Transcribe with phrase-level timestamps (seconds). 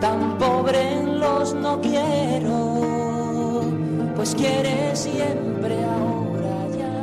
[0.00, 3.64] tan pobre los no quiero,
[4.14, 6.94] pues quiere siempre ahora ya.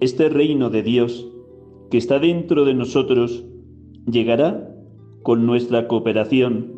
[0.00, 1.26] Este reino de Dios
[1.90, 3.44] que está dentro de nosotros
[4.06, 4.68] llegará
[5.22, 6.75] con nuestra cooperación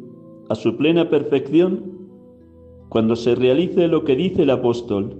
[0.49, 1.99] a su plena perfección
[2.89, 5.17] cuando se realice lo que dice el apóstol,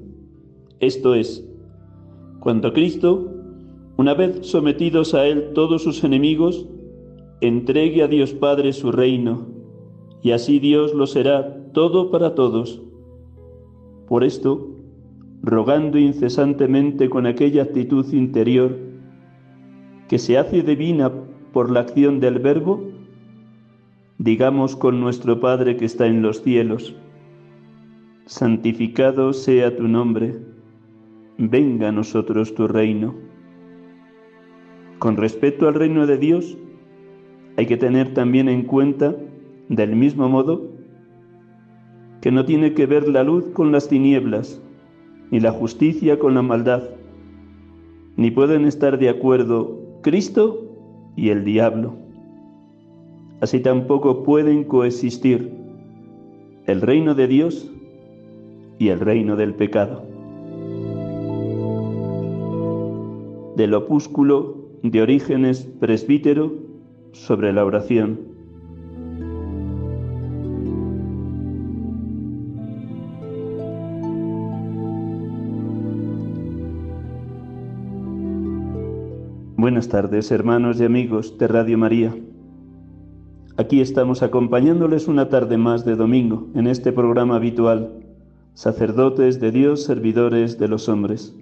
[0.81, 1.47] esto es,
[2.41, 3.31] cuando Cristo,
[3.97, 6.67] una vez sometidos a Él todos sus enemigos,
[7.41, 9.47] entregue a Dios Padre su reino,
[10.23, 12.81] y así Dios lo será todo para todos.
[14.07, 14.69] Por esto,
[15.43, 18.77] rogando incesantemente con aquella actitud interior
[20.09, 21.13] que se hace divina
[21.53, 22.83] por la acción del Verbo,
[24.19, 26.97] digamos con nuestro Padre que está en los cielos,
[28.27, 30.37] santificado sea tu nombre,
[31.39, 33.15] venga a nosotros tu reino.
[34.99, 36.59] Con respecto al reino de Dios,
[37.57, 39.15] hay que tener también en cuenta,
[39.69, 40.67] del mismo modo,
[42.21, 44.61] que no tiene que ver la luz con las tinieblas,
[45.31, 46.83] ni la justicia con la maldad,
[48.17, 50.65] ni pueden estar de acuerdo Cristo
[51.15, 52.08] y el diablo.
[53.41, 55.53] Así tampoco pueden coexistir
[56.67, 57.71] el reino de Dios
[58.79, 60.03] y el reino del pecado.
[63.57, 66.53] Del opúsculo de Orígenes presbítero
[67.13, 68.19] sobre la oración.
[79.57, 82.15] Buenas tardes, hermanos y amigos de Radio María.
[83.59, 87.91] Aquí estamos acompañándoles una tarde más de domingo en este programa habitual,
[88.55, 91.37] sacerdotes de Dios, servidores de los hombres.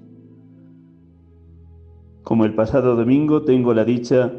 [2.22, 4.32] Como el pasado domingo tengo la dicha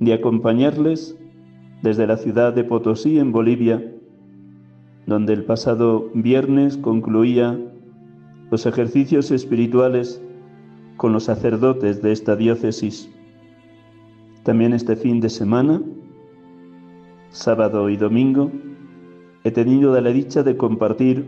[0.00, 1.16] de acompañarles
[1.80, 3.94] desde la ciudad de Potosí, en Bolivia,
[5.06, 7.56] donde el pasado viernes concluía
[8.50, 10.20] los ejercicios espirituales
[10.96, 13.08] con los sacerdotes de esta diócesis.
[14.42, 15.80] También este fin de semana,
[17.30, 18.50] sábado y domingo,
[19.44, 21.26] he tenido la dicha de compartir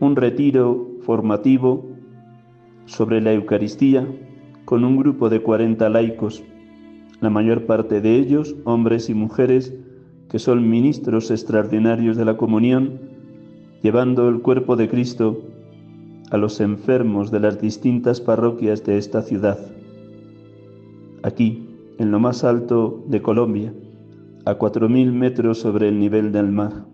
[0.00, 1.86] un retiro formativo
[2.86, 4.06] sobre la Eucaristía
[4.64, 6.42] con un grupo de 40 laicos,
[7.20, 9.74] la mayor parte de ellos hombres y mujeres
[10.28, 13.00] que son ministros extraordinarios de la comunión,
[13.82, 15.40] llevando el cuerpo de Cristo
[16.30, 19.58] a los enfermos de las distintas parroquias de esta ciudad.
[21.22, 21.66] Aquí,
[21.98, 23.72] en lo más alto de Colombia,
[24.48, 26.86] a cuatro mil metros sobre el nivel del mar.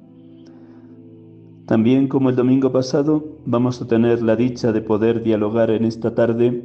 [1.67, 6.17] También como el domingo pasado, vamos a tener la dicha de poder dialogar en esta
[6.17, 6.65] tarde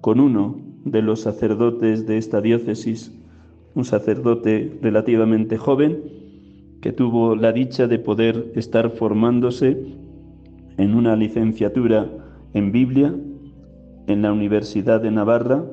[0.00, 3.16] con uno de los sacerdotes de esta diócesis,
[3.76, 6.02] un sacerdote relativamente joven
[6.80, 9.94] que tuvo la dicha de poder estar formándose
[10.78, 12.10] en una licenciatura
[12.54, 13.14] en Biblia
[14.08, 15.64] en la Universidad de Navarra,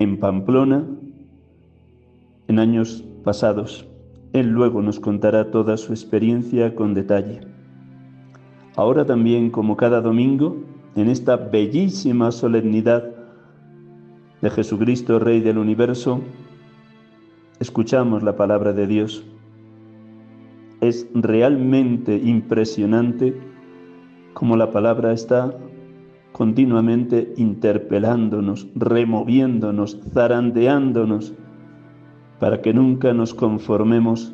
[0.00, 0.84] en Pamplona,
[2.48, 3.86] en años pasados.
[4.32, 7.40] Él luego nos contará toda su experiencia con detalle.
[8.76, 10.56] Ahora también, como cada domingo,
[10.96, 13.04] en esta bellísima solemnidad
[14.42, 16.20] de Jesucristo, Rey del universo,
[17.60, 19.24] escuchamos la palabra de Dios
[20.80, 23.36] es realmente impresionante
[24.34, 25.56] como la palabra está
[26.32, 31.34] continuamente interpelándonos, removiéndonos, zarandeándonos,
[32.38, 34.32] para que nunca nos conformemos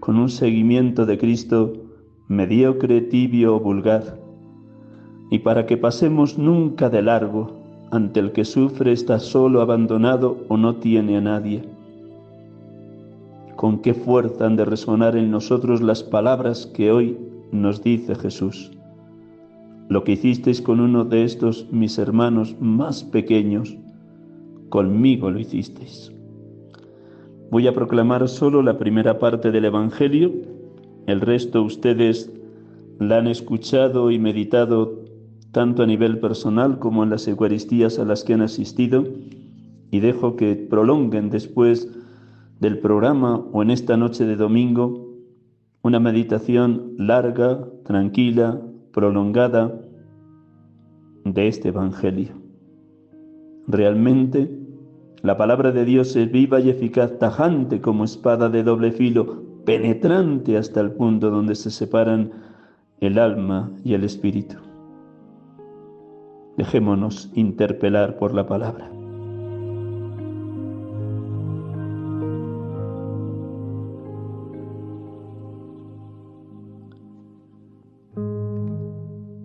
[0.00, 1.72] con un seguimiento de Cristo
[2.28, 4.18] mediocre, tibio o vulgar,
[5.30, 7.60] y para que pasemos nunca de largo
[7.90, 11.62] ante el que sufre, está solo, abandonado o no tiene a nadie
[13.62, 17.16] con qué fuerza han de resonar en nosotros las palabras que hoy
[17.52, 18.72] nos dice Jesús.
[19.88, 23.76] Lo que hicisteis con uno de estos mis hermanos más pequeños,
[24.68, 26.12] conmigo lo hicisteis.
[27.52, 30.32] Voy a proclamar solo la primera parte del Evangelio,
[31.06, 32.32] el resto ustedes
[32.98, 35.00] la han escuchado y meditado
[35.50, 39.04] tanto a nivel personal como en las Eucaristías a las que han asistido,
[39.90, 41.90] y dejo que prolonguen después
[42.58, 45.12] del programa o en esta noche de domingo
[45.82, 48.62] una meditación larga, tranquila,
[48.94, 49.78] prolongada
[51.26, 52.32] de este Evangelio.
[53.68, 54.61] Realmente
[55.22, 60.56] la palabra de Dios es viva y eficaz, tajante como espada de doble filo, penetrante
[60.56, 62.32] hasta el punto donde se separan
[63.00, 64.56] el alma y el espíritu.
[66.56, 68.90] Dejémonos interpelar por la palabra.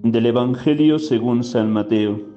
[0.03, 2.36] Del Evangelio según San Mateo.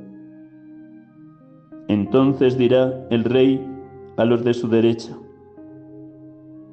[1.87, 3.65] Entonces dirá el rey
[4.17, 5.17] a los de su derecha,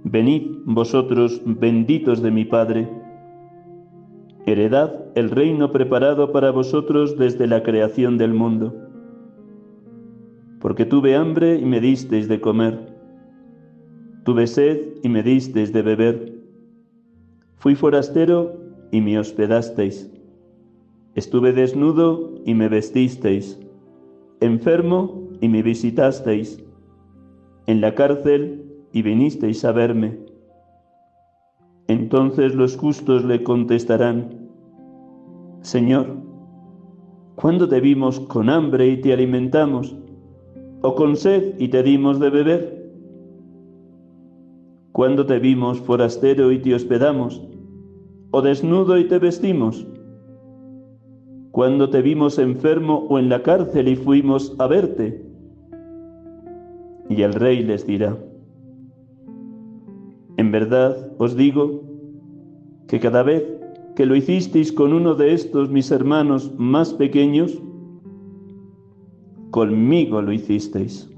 [0.05, 2.88] Venid vosotros benditos de mi Padre,
[4.46, 8.75] heredad el reino preparado para vosotros desde la creación del mundo.
[10.60, 12.94] Porque tuve hambre y me disteis de comer,
[14.25, 16.32] tuve sed y me disteis de beber,
[17.56, 18.56] fui forastero
[18.93, 20.10] y me hospedasteis,
[21.16, 23.60] estuve desnudo y me vestisteis,
[24.40, 26.62] enfermo y me visitasteis,
[27.67, 30.19] en la cárcel y vinisteis a verme.
[31.88, 34.49] Entonces los justos le contestarán,
[35.61, 36.17] Señor,
[37.35, 39.96] ¿cuándo te vimos con hambre y te alimentamos?
[40.82, 42.79] ¿O con sed y te dimos de beber?
[44.93, 47.43] ¿Cuándo te vimos forastero y te hospedamos?
[48.31, 49.87] ¿O desnudo y te vestimos?
[51.58, 55.26] ¿Cuándo te vimos enfermo o en la cárcel y fuimos a verte?
[57.10, 58.16] Y el rey les dirá,
[60.37, 61.82] en verdad os digo
[62.87, 63.43] que cada vez
[63.96, 67.60] que lo hicisteis con uno de estos mis hermanos más pequeños,
[69.50, 71.12] conmigo lo hicisteis.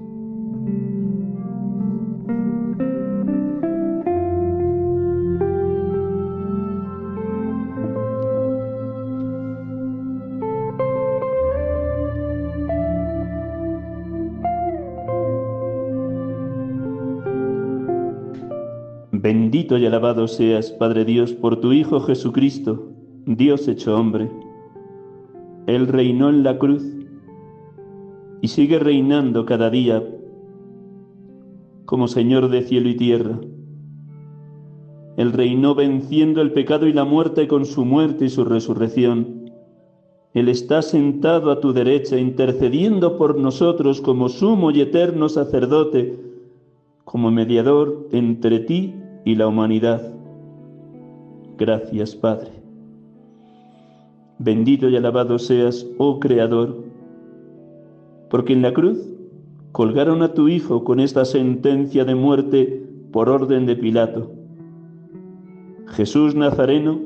[19.33, 22.89] Bendito y alabado seas, Padre Dios, por tu Hijo Jesucristo,
[23.25, 24.29] Dios hecho hombre.
[25.67, 26.83] Él reinó en la cruz
[28.41, 30.03] y sigue reinando cada día
[31.85, 33.39] como Señor de cielo y tierra.
[35.15, 39.49] Él reinó venciendo el pecado y la muerte con su muerte y su resurrección.
[40.33, 46.19] Él está sentado a tu derecha, intercediendo por nosotros como sumo y eterno sacerdote,
[47.05, 50.01] como mediador entre ti y la humanidad.
[51.57, 52.51] Gracias, Padre.
[54.39, 56.83] Bendito y alabado seas, oh Creador,
[58.29, 58.97] porque en la cruz
[59.71, 64.31] colgaron a tu Hijo con esta sentencia de muerte por orden de Pilato.
[65.89, 66.99] Jesús Nazareno,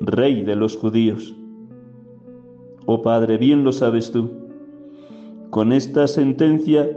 [0.00, 1.34] Rey de los judíos.
[2.86, 4.30] Oh Padre, bien lo sabes tú,
[5.48, 6.90] con esta sentencia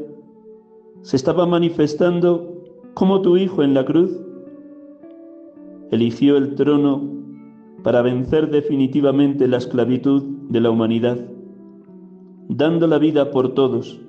[1.03, 2.56] se estaba manifestando
[2.97, 4.09] como tu Hijo en la cruz
[5.91, 7.07] eligió el trono
[7.83, 11.19] para vencer definitivamente la esclavitud de la humanidad,
[12.49, 14.01] dando la vida por todos.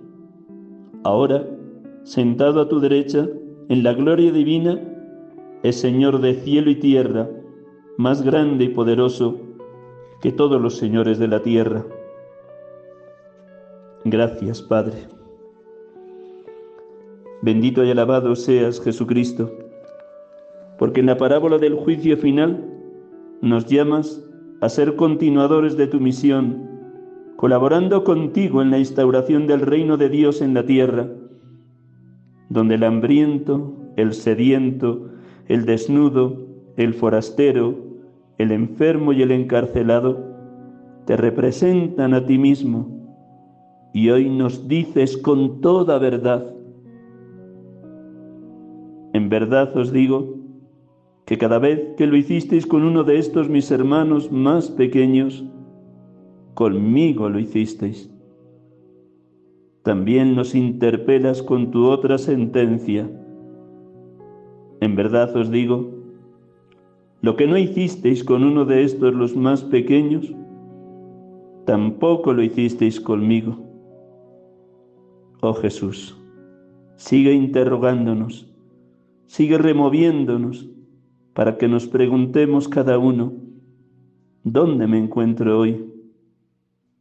[1.05, 1.47] Ahora,
[2.05, 3.29] sentado a tu derecha,
[3.69, 4.81] en la gloria divina,
[5.63, 7.29] es Señor de cielo y tierra,
[7.99, 9.39] más grande y poderoso
[10.23, 11.85] que todos los señores de la tierra.
[14.07, 15.18] Gracias, Padre.
[17.41, 19.53] Bendito y alabado seas, Jesucristo,
[20.77, 22.65] porque en la parábola del juicio final
[23.41, 24.25] nos llamas
[24.61, 26.69] a ser continuadores de tu misión,
[27.37, 31.07] colaborando contigo en la instauración del reino de Dios en la tierra,
[32.49, 35.09] donde el hambriento, el sediento,
[35.47, 36.45] el desnudo,
[36.77, 37.77] el forastero,
[38.39, 40.27] el enfermo y el encarcelado
[41.05, 42.89] te representan a ti mismo.
[43.95, 46.58] Y hoy nos dices con toda verdad,
[49.19, 50.37] En verdad os digo
[51.27, 55.45] que cada vez que lo hicisteis con uno de estos mis hermanos más pequeños,
[56.55, 58.09] conmigo lo hicisteis.
[59.83, 63.11] También nos interpelas con tu otra sentencia.
[64.81, 65.91] En verdad os digo,
[67.21, 70.33] lo que no hicisteis con uno de estos los más pequeños,
[71.67, 73.59] tampoco lo hicisteis conmigo.
[75.41, 76.17] Oh Jesús,
[76.95, 78.49] sigue interrogándonos,
[79.29, 80.69] sigue removiéndonos
[81.35, 83.35] para que nos preguntemos cada uno,
[84.43, 85.93] ¿dónde me encuentro hoy?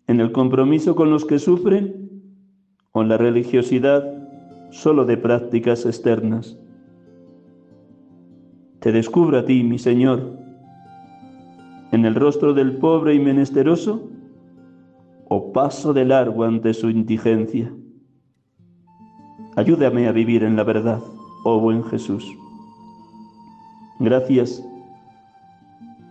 [0.06, 2.12] ¿En el compromiso con los que sufren
[2.92, 4.04] o en la religiosidad
[4.70, 6.58] solo de prácticas externas?
[8.80, 10.38] Te descubro a ti, mi Señor,
[11.92, 14.10] en el rostro del pobre y menesteroso
[15.30, 17.74] o paso de largo ante su indigencia.
[19.56, 21.02] Ayúdame a vivir en la verdad,
[21.44, 22.26] oh buen Jesús.
[24.00, 24.64] Gracias,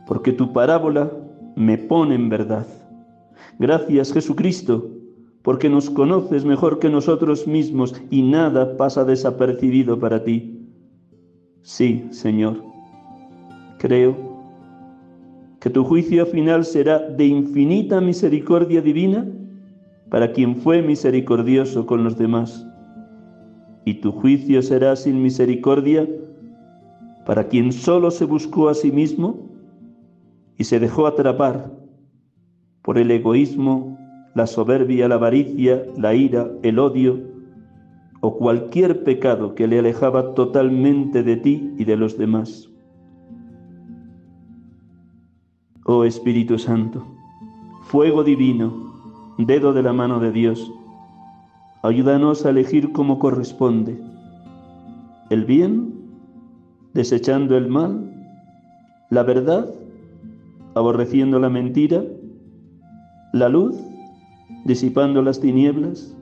[0.06, 1.11] porque tu parábola
[1.54, 2.66] me pone en verdad.
[3.59, 4.90] Gracias Jesucristo,
[5.42, 10.68] porque nos conoces mejor que nosotros mismos y nada pasa desapercibido para ti.
[11.62, 12.62] Sí, Señor,
[13.78, 14.16] creo
[15.61, 19.26] que tu juicio final será de infinita misericordia divina
[20.11, 22.66] para quien fue misericordioso con los demás.
[23.87, 26.07] Y tu juicio será sin misericordia
[27.25, 29.49] para quien solo se buscó a sí mismo
[30.59, 31.73] y se dejó atrapar
[32.83, 33.97] por el egoísmo,
[34.35, 37.21] la soberbia, la avaricia, la ira, el odio
[38.21, 42.69] o cualquier pecado que le alejaba totalmente de ti y de los demás.
[45.85, 47.07] Oh Espíritu Santo,
[47.83, 48.93] fuego divino,
[49.38, 50.73] dedo de la mano de Dios,
[51.87, 53.99] ayúdanos a elegir como corresponde
[55.31, 55.93] el bien
[56.95, 58.11] desechando el mal,
[59.11, 59.69] la verdad,
[60.75, 62.02] aborreciendo la mentira,
[63.33, 63.76] la luz,
[64.64, 66.16] disipando las tinieblas.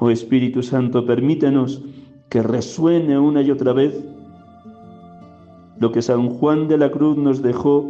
[0.00, 1.82] Oh Espíritu Santo, permítenos
[2.28, 4.04] que resuene una y otra vez
[5.78, 7.88] lo que San Juan de la Cruz nos dejó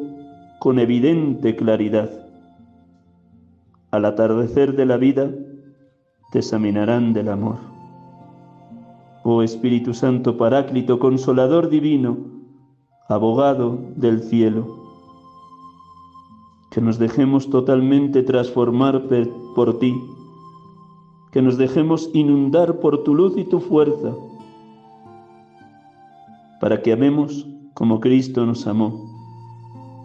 [0.58, 2.10] con evidente claridad.
[3.92, 5.30] Al atardecer de la vida
[6.38, 7.56] examinarán del amor.
[9.22, 12.16] Oh Espíritu Santo Paráclito, Consolador Divino,
[13.08, 14.66] Abogado del cielo,
[16.70, 19.04] que nos dejemos totalmente transformar
[19.54, 19.94] por ti,
[21.32, 24.12] que nos dejemos inundar por tu luz y tu fuerza,
[26.60, 29.08] para que amemos como Cristo nos amó,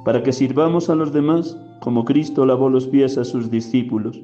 [0.06, 4.22] para que sirvamos a los demás como Cristo lavó los pies a sus discípulos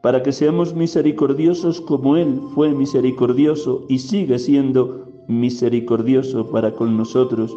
[0.00, 7.54] para que seamos misericordiosos como Él fue misericordioso y sigue siendo misericordioso para con nosotros,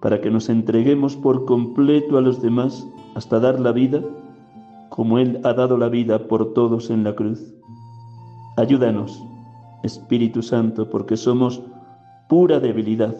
[0.00, 4.02] para que nos entreguemos por completo a los demás hasta dar la vida
[4.90, 7.40] como Él ha dado la vida por todos en la cruz.
[8.56, 9.24] Ayúdanos,
[9.82, 11.62] Espíritu Santo, porque somos
[12.28, 13.14] pura debilidad.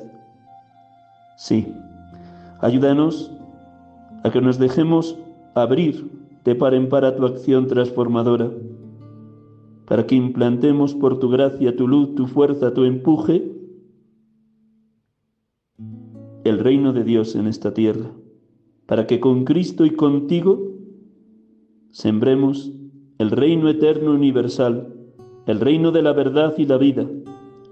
[1.36, 1.72] Sí,
[2.60, 3.32] ayúdanos
[4.22, 5.16] a que nos dejemos
[5.54, 8.50] abrir te paren para tu acción transformadora,
[9.86, 13.50] para que implantemos por tu gracia, tu luz, tu fuerza, tu empuje,
[16.44, 18.10] el reino de Dios en esta tierra,
[18.84, 20.70] para que con Cristo y contigo
[21.90, 22.70] sembremos
[23.18, 24.92] el reino eterno universal,
[25.46, 27.08] el reino de la verdad y la vida,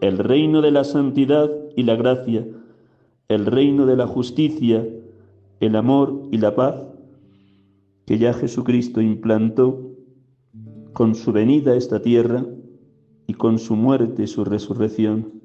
[0.00, 2.46] el reino de la santidad y la gracia,
[3.28, 4.86] el reino de la justicia,
[5.60, 6.91] el amor y la paz,
[8.06, 9.92] que ya Jesucristo implantó
[10.92, 12.44] con su venida a esta tierra
[13.26, 15.40] y con su muerte y su resurrección.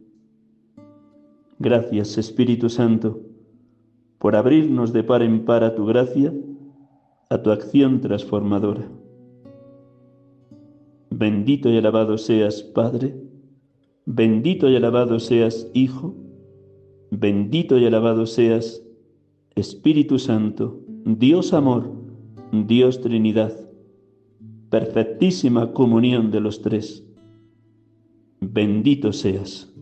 [1.59, 3.21] Gracias, Espíritu Santo,
[4.19, 6.33] por abrirnos de par en par a tu gracia,
[7.29, 8.87] a tu acción transformadora.
[11.09, 13.15] Bendito y alabado seas, Padre,
[14.05, 16.15] bendito y alabado seas, Hijo,
[17.09, 18.83] bendito y alabado seas,
[19.55, 21.96] Espíritu Santo, Dios amor,
[22.51, 23.53] Dios Trinidad,
[24.69, 27.03] perfectísima comunión de los tres.
[28.39, 29.73] Bendito seas.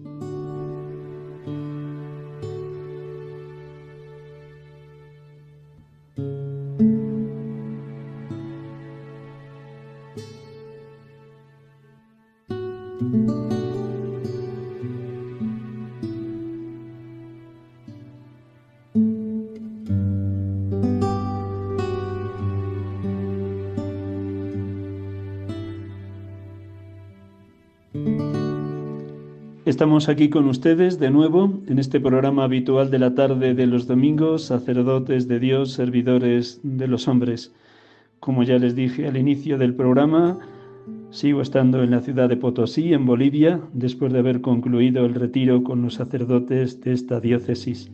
[29.95, 33.87] Estamos aquí con ustedes de nuevo en este programa habitual de la tarde de los
[33.87, 37.55] domingos, sacerdotes de Dios, servidores de los hombres.
[38.19, 40.37] Como ya les dije al inicio del programa,
[41.11, 45.63] sigo estando en la ciudad de Potosí, en Bolivia, después de haber concluido el retiro
[45.63, 47.89] con los sacerdotes de esta diócesis.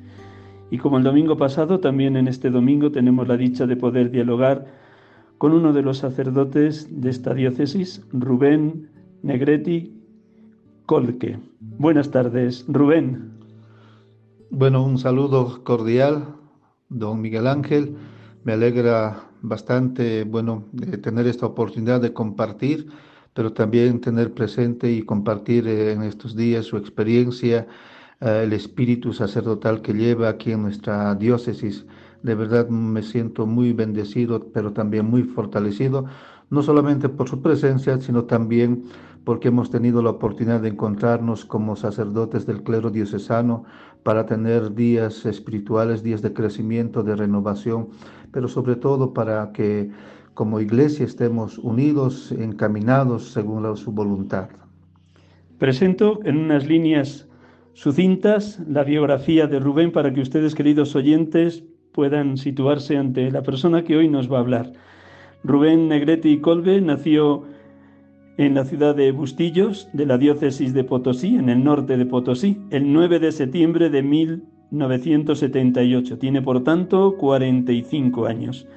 [0.72, 4.65] Y como el domingo pasado, también en este domingo tenemos la dicha de poder dialogar
[5.38, 8.89] con uno de los sacerdotes de esta diócesis, Rubén
[9.22, 10.00] Negretti
[10.91, 11.39] Colque.
[11.62, 13.31] Buenas tardes, Rubén.
[14.50, 16.36] Bueno, un saludo cordial,
[16.89, 17.95] don Miguel Ángel.
[18.43, 20.65] Me alegra bastante, bueno,
[21.01, 22.89] tener esta oportunidad de compartir,
[23.33, 27.67] pero también tener presente y compartir eh, en estos días su experiencia,
[28.19, 31.86] eh, el espíritu sacerdotal que lleva aquí en nuestra diócesis.
[32.21, 36.07] De verdad me siento muy bendecido, pero también muy fortalecido,
[36.50, 38.83] no solamente por su presencia, sino también
[39.24, 43.66] porque hemos tenido la oportunidad de encontrarnos como sacerdotes del clero diocesano
[44.04, 47.90] para tener días espirituales, días de crecimiento, de renovación,
[48.32, 49.92] pero sobre todo para que
[50.34, 54.50] como iglesia estemos unidos, encaminados según su voluntad.
[55.58, 57.28] Presento en unas líneas
[57.74, 63.84] sucintas la biografía de Rubén para que ustedes, queridos oyentes, puedan situarse ante la persona
[63.84, 64.74] que hoy nos va a hablar.
[65.44, 67.44] Rubén Negretti Colbe nació
[68.38, 72.59] en la ciudad de Bustillos, de la diócesis de Potosí, en el norte de Potosí,
[72.69, 76.17] el 9 de septiembre de 1978.
[76.17, 78.67] Tiene, por tanto, 45 años.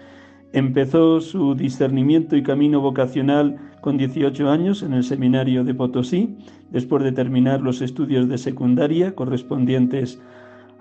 [0.52, 6.36] Empezó su discernimiento y camino vocacional con 18 años en el seminario de Potosí,
[6.70, 10.20] después de terminar los estudios de secundaria correspondientes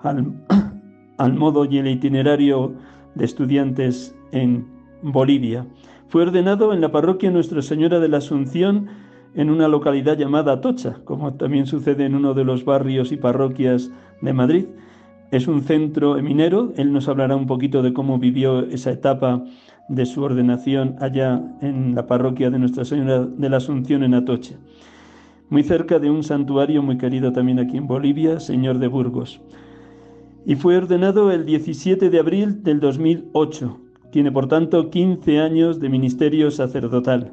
[0.00, 0.32] al,
[1.18, 2.74] al modo y el itinerario
[3.14, 4.66] de estudiantes en
[5.02, 5.66] Bolivia.
[6.14, 8.86] Fue ordenado en la parroquia Nuestra Señora de la Asunción
[9.34, 13.90] en una localidad llamada Atocha, como también sucede en uno de los barrios y parroquias
[14.22, 14.66] de Madrid.
[15.32, 19.42] Es un centro minero, él nos hablará un poquito de cómo vivió esa etapa
[19.88, 24.54] de su ordenación allá en la parroquia de Nuestra Señora de la Asunción en Atocha,
[25.48, 29.40] muy cerca de un santuario muy querido también aquí en Bolivia, Señor de Burgos.
[30.46, 33.80] Y fue ordenado el 17 de abril del 2008
[34.14, 37.32] tiene, por tanto, 15 años de ministerio sacerdotal.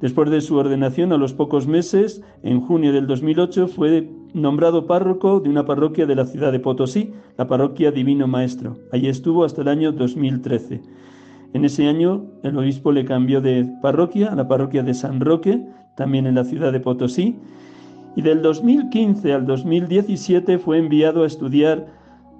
[0.00, 5.40] Después de su ordenación, a los pocos meses, en junio del 2008, fue nombrado párroco
[5.40, 8.78] de una parroquia de la ciudad de Potosí, la parroquia Divino Maestro.
[8.92, 10.80] Allí estuvo hasta el año 2013.
[11.52, 15.62] En ese año, el obispo le cambió de parroquia a la parroquia de San Roque,
[15.98, 17.36] también en la ciudad de Potosí,
[18.16, 21.88] y del 2015 al 2017 fue enviado a estudiar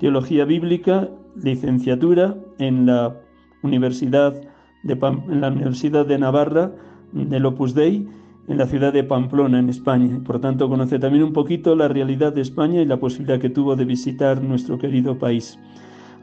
[0.01, 3.22] teología bíblica, licenciatura en la
[3.63, 4.35] Universidad
[4.83, 6.73] de en la Universidad de Navarra
[7.13, 8.09] del Opus Dei
[8.49, 10.21] en la ciudad de Pamplona, en España.
[10.25, 13.77] Por tanto, conoce también un poquito la realidad de España y la posibilidad que tuvo
[13.77, 15.59] de visitar nuestro querido país.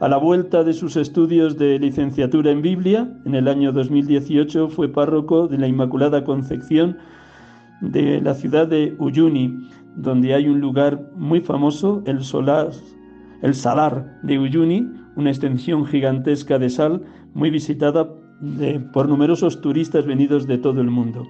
[0.00, 4.88] A la vuelta de sus estudios de licenciatura en Biblia, en el año 2018 fue
[4.88, 6.96] párroco de la Inmaculada Concepción
[7.80, 12.70] de la ciudad de Uyuni, donde hay un lugar muy famoso, el, solar,
[13.42, 17.02] el Salar de Uyuni, una extensión gigantesca de sal
[17.34, 18.08] muy visitada
[18.92, 21.26] por numerosos turistas venidos de todo el mundo.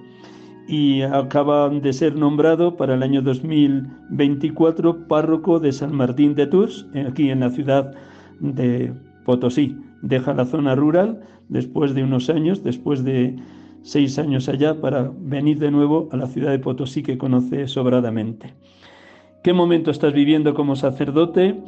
[0.67, 6.87] Y acaba de ser nombrado para el año 2024 párroco de San Martín de Tours,
[7.07, 7.93] aquí en la ciudad
[8.39, 8.93] de
[9.25, 9.75] Potosí.
[10.01, 13.35] Deja la zona rural después de unos años, después de
[13.81, 18.53] seis años allá, para venir de nuevo a la ciudad de Potosí que conoce sobradamente.
[19.43, 21.59] ¿Qué momento estás viviendo como sacerdote?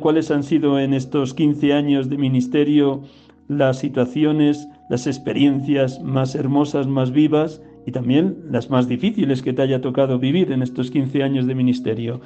[0.00, 3.02] ¿Cuáles han sido en estos 15 años de ministerio
[3.48, 9.62] las situaciones, las experiencias más hermosas, más vivas y también las más difíciles que te
[9.62, 12.20] haya tocado vivir en estos 15 años de ministerio.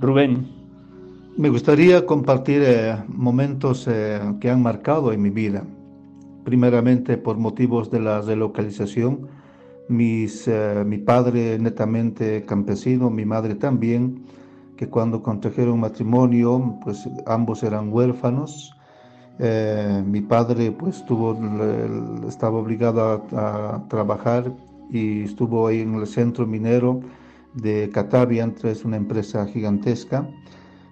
[0.00, 0.46] Rubén.
[1.36, 5.64] Me gustaría compartir eh, momentos eh, que han marcado en mi vida.
[6.44, 9.28] Primeramente por motivos de la relocalización.
[9.90, 14.22] Eh, mi padre netamente campesino, mi madre también,
[14.76, 18.74] que cuando contrajeron matrimonio, pues ambos eran huérfanos
[19.38, 21.36] eh, mi padre pues tuvo,
[22.28, 24.52] estaba obligado a, trabajar
[24.90, 27.00] y estuvo ahí en el centro minero
[27.54, 30.28] de Catavia, es una empresa gigantesca,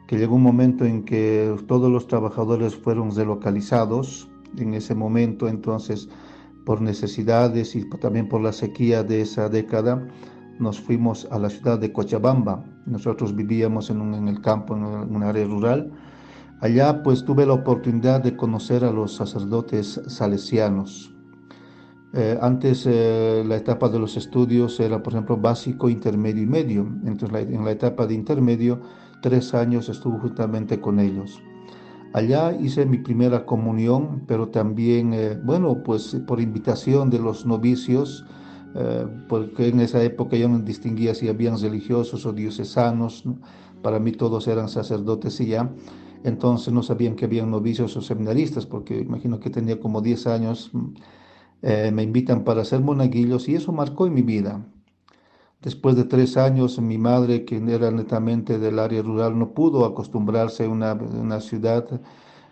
[0.09, 4.29] que llegó un momento en que todos los trabajadores fueron relocalizados.
[4.59, 6.09] En ese momento, entonces,
[6.67, 10.07] por necesidades y también por la sequía de esa década,
[10.59, 12.65] nos fuimos a la ciudad de Cochabamba.
[12.87, 15.91] Nosotros vivíamos en el campo, en un área rural,
[16.63, 21.11] Allá pues tuve la oportunidad de conocer a los sacerdotes salesianos
[22.15, 26.83] Eh, antes eh, la etapa de los estudios era, por ejemplo, básico, intermedio y medio.
[27.07, 28.81] Entonces en la etapa de intermedio,
[29.23, 31.43] tres años estuve justamente con ellos.
[32.13, 38.27] Allá hice mi primera comunión, pero también, eh, bueno, pues por invitación de los novicios,
[39.29, 43.25] porque en esa época yo no distinguía si habían religiosos o diocesanos,
[43.83, 45.71] para mí todos eran sacerdotes y ya.
[46.25, 50.71] Entonces no sabían que habían novicios o seminaristas, porque imagino que tenía como 10 años
[51.63, 54.61] eh, me invitan para ser monaguillos y eso marcó en mi vida.
[55.63, 60.65] Después de tres años, mi madre, que era netamente del área rural, no pudo acostumbrarse
[60.65, 61.87] a una, ciudad,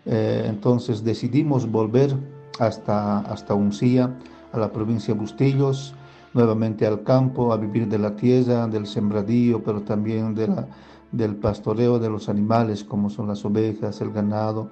[0.05, 2.15] eh, entonces decidimos volver
[2.57, 4.17] hasta, hasta Uncía,
[4.53, 5.93] a la provincia de Bustillos,
[6.33, 10.67] nuevamente al campo, a vivir de la tierra, del sembradío, pero también de la,
[11.11, 14.69] del pastoreo de los animales, como son las ovejas, el ganado.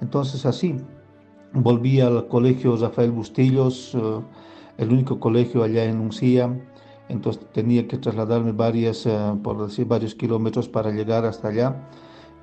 [0.00, 0.76] Entonces así,
[1.52, 4.20] volví al colegio Rafael Bustillos, eh,
[4.78, 6.50] el único colegio allá en Uncía,
[7.08, 11.88] entonces tenía que trasladarme varias, eh, por decir, varios kilómetros para llegar hasta allá.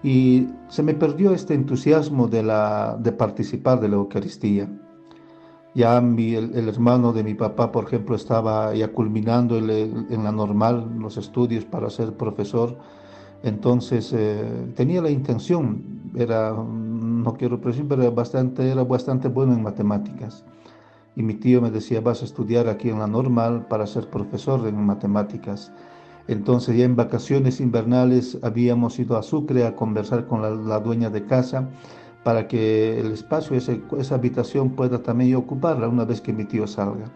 [0.04, 4.69] Y se me perdió este entusiasmo de, la, de participar de la Eucaristía.
[5.73, 10.89] Ya mi, el, hermano de mi papá, por ejemplo, estaba ya culminando en la normal
[10.97, 12.78] los estudios para ser profesor.
[13.43, 15.84] Entonces eh, tenía la intención,
[16.15, 16.54] era
[17.28, 20.45] no quiero presumir, pero bastante, era bastante bueno en matemáticas.
[21.15, 24.67] Y mi tío me decía, vas a estudiar aquí en la normal para ser profesor
[24.67, 25.71] en matemáticas.
[26.28, 31.26] Entonces ya en vacaciones invernales habíamos ido a Sucre a conversar con la, dueña de
[31.26, 31.69] casa
[32.23, 37.10] para que el espacio, esa habitación pueda también ocuparla una vez que mi tío salga.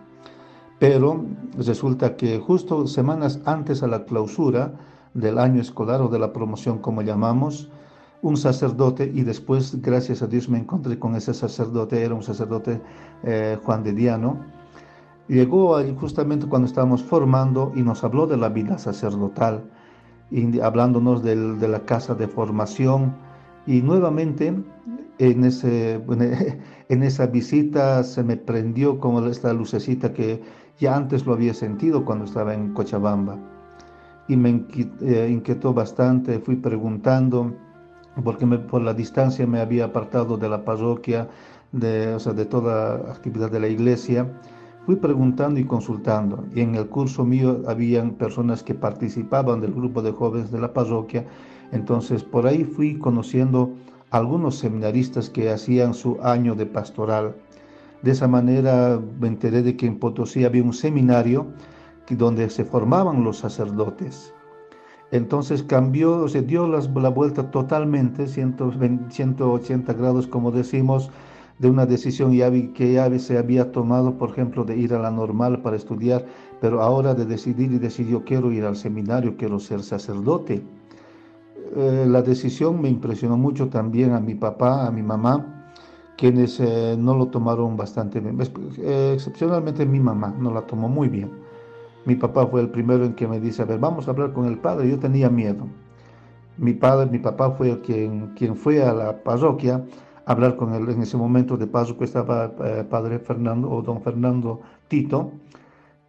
[0.79, 1.25] Pero
[1.57, 4.73] resulta que justo semanas antes a la clausura
[5.13, 7.69] del año escolar o de la promoción como llamamos,
[8.21, 12.81] un sacerdote y después, gracias a Dios, me encontré con ese sacerdote, era un sacerdote
[13.23, 14.37] eh, Juan de Diano.
[15.27, 19.63] Llegó justamente cuando estábamos formando y nos habló de la vida sacerdotal,
[20.29, 23.13] y hablándonos de la casa de formación.
[23.67, 24.53] Y nuevamente
[25.19, 26.01] en, ese,
[26.89, 30.41] en esa visita se me prendió como esta lucecita que
[30.79, 33.37] ya antes lo había sentido cuando estaba en Cochabamba.
[34.31, 34.63] Y me
[35.01, 37.53] eh, inquietó bastante, fui preguntando
[38.23, 41.27] porque por la distancia me había apartado de la parroquia,
[41.73, 44.31] de, o sea, de toda actividad de la iglesia.
[44.85, 50.01] Fui preguntando y consultando, y en el curso mío habían personas que participaban del grupo
[50.01, 51.25] de jóvenes de la parroquia,
[51.73, 53.73] entonces por ahí fui conociendo
[54.11, 57.35] algunos seminaristas que hacían su año de pastoral.
[58.01, 61.47] De esa manera me enteré de que en Potosí había un seminario
[62.15, 64.33] donde se formaban los sacerdotes.
[65.11, 71.09] Entonces cambió, se dio la vuelta totalmente, 180 grados, como decimos,
[71.59, 72.31] de una decisión
[72.73, 76.25] que ya se había tomado, por ejemplo, de ir a la normal para estudiar,
[76.61, 80.63] pero ahora de decidir y decir quiero ir al seminario, quiero ser sacerdote.
[81.75, 85.67] Eh, la decisión me impresionó mucho también a mi papá, a mi mamá,
[86.17, 88.39] quienes eh, no lo tomaron bastante bien.
[89.13, 91.40] Excepcionalmente mi mamá no la tomó muy bien
[92.05, 94.45] mi papá fue el primero en que me dice, a ver, vamos a hablar con
[94.45, 94.89] el padre.
[94.89, 95.67] Yo tenía miedo.
[96.57, 99.83] Mi padre, mi papá fue quien, quien fue a la parroquia
[100.25, 100.89] a hablar con él.
[100.89, 105.31] En ese momento de paso que estaba eh, padre Fernando o don Fernando Tito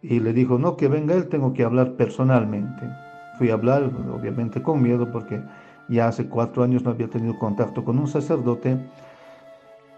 [0.01, 2.89] y le dijo, no, que venga él, tengo que hablar personalmente.
[3.37, 5.41] Fui a hablar, obviamente con miedo, porque
[5.89, 8.77] ya hace cuatro años no había tenido contacto con un sacerdote.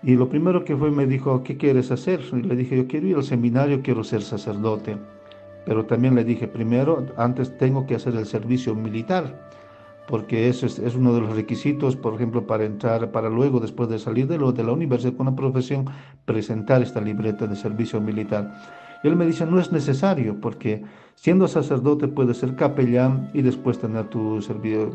[0.03, 2.21] Y lo primero que fue me dijo, ¿qué quieres hacer?
[2.33, 4.97] Y le dije, yo quiero ir al seminario, quiero ser sacerdote
[5.65, 9.49] pero también le dije, primero, antes tengo que hacer el servicio militar,
[10.07, 13.97] porque eso es, uno de los requisitos, por ejemplo, para entrar, para luego, después de
[13.97, 15.85] salir de, lo, de la universidad con una profesión,
[16.25, 18.53] presentar esta libreta de servicio militar.
[19.03, 20.83] Y él me dice, no es necesario, porque
[21.15, 24.39] siendo sacerdote puedes ser capellán y después tener tu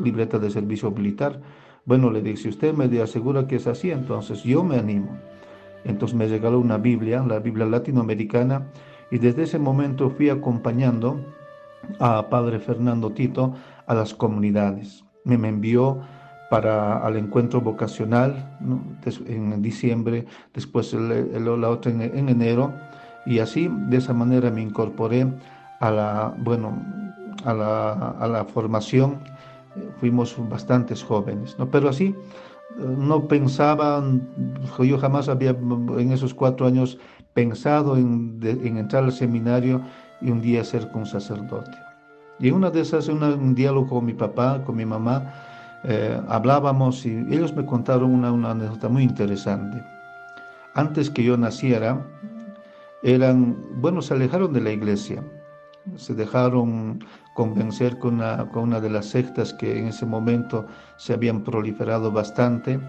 [0.01, 1.41] libreta de servicio militar.
[1.85, 5.17] Bueno, le dije, si usted me asegura que es así, entonces yo me animo.
[5.83, 8.67] Entonces me regaló una Biblia, la Biblia latinoamericana,
[9.11, 11.19] y desde ese momento fui acompañando
[11.99, 13.53] a Padre Fernando Tito
[13.85, 15.03] a las comunidades.
[15.25, 15.99] Me, envió
[16.49, 18.57] para al encuentro vocacional
[19.27, 22.73] en diciembre, después la otra en, enero,
[23.25, 25.31] y así de esa manera me incorporé
[25.79, 26.81] a la, bueno,
[27.45, 29.19] a la, a la formación.
[29.97, 31.69] Fuimos bastantes jóvenes, ¿no?
[31.69, 32.15] pero así
[32.77, 34.03] no pensaba,
[34.79, 36.97] yo jamás había en esos cuatro años
[37.33, 38.39] pensado en,
[38.77, 39.81] entrar al seminario
[40.21, 41.77] y un día ser un sacerdote.
[42.39, 45.31] Y una de esas, un diálogo con mi papá, con mi mamá,
[45.83, 49.83] eh, hablábamos y ellos me contaron una, anécdota muy interesante.
[50.75, 52.05] Antes que yo naciera,
[53.03, 55.23] eran, bueno, se alejaron de la iglesia,
[55.95, 60.67] se dejaron convencer con una, con una de las sectas que en ese momento
[60.97, 62.79] se habían proliferado bastante,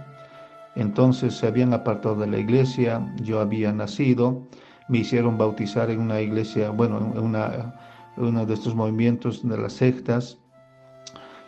[0.75, 4.47] entonces se habían apartado de la iglesia, yo había nacido,
[4.89, 7.75] me hicieron bautizar en una iglesia, bueno, en una,
[8.17, 10.39] uno de estos movimientos de las sectas,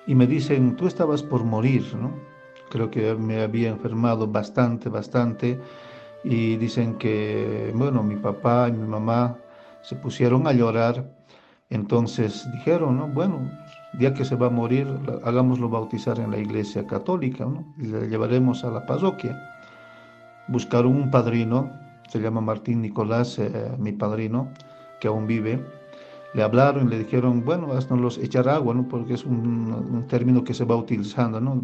[0.07, 2.13] y me dicen, tú estabas por morir, ¿no?
[2.71, 5.59] Creo que me había enfermado bastante, bastante,
[6.23, 9.39] y dicen que, bueno, mi papá y mi mamá
[9.83, 11.15] se pusieron a llorar,
[11.71, 13.09] entonces dijeron, ¿no?
[13.09, 13.51] Bueno,
[13.99, 14.87] ya que se va a morir,
[15.25, 17.65] hagámoslo bautizar en la iglesia católica, ¿no?
[17.79, 19.39] Y le llevaremos a la parroquia.
[20.49, 21.71] Buscaron un padrino,
[22.09, 24.49] se llama Martín Nicolás, eh, mi padrino,
[25.01, 25.65] que aún vive,
[26.35, 28.89] le hablaron y le dijeron, bueno, haznos echar agua, ¿no?
[28.89, 31.41] porque es un, término que se va utilizando.
[31.41, 31.63] ¿no?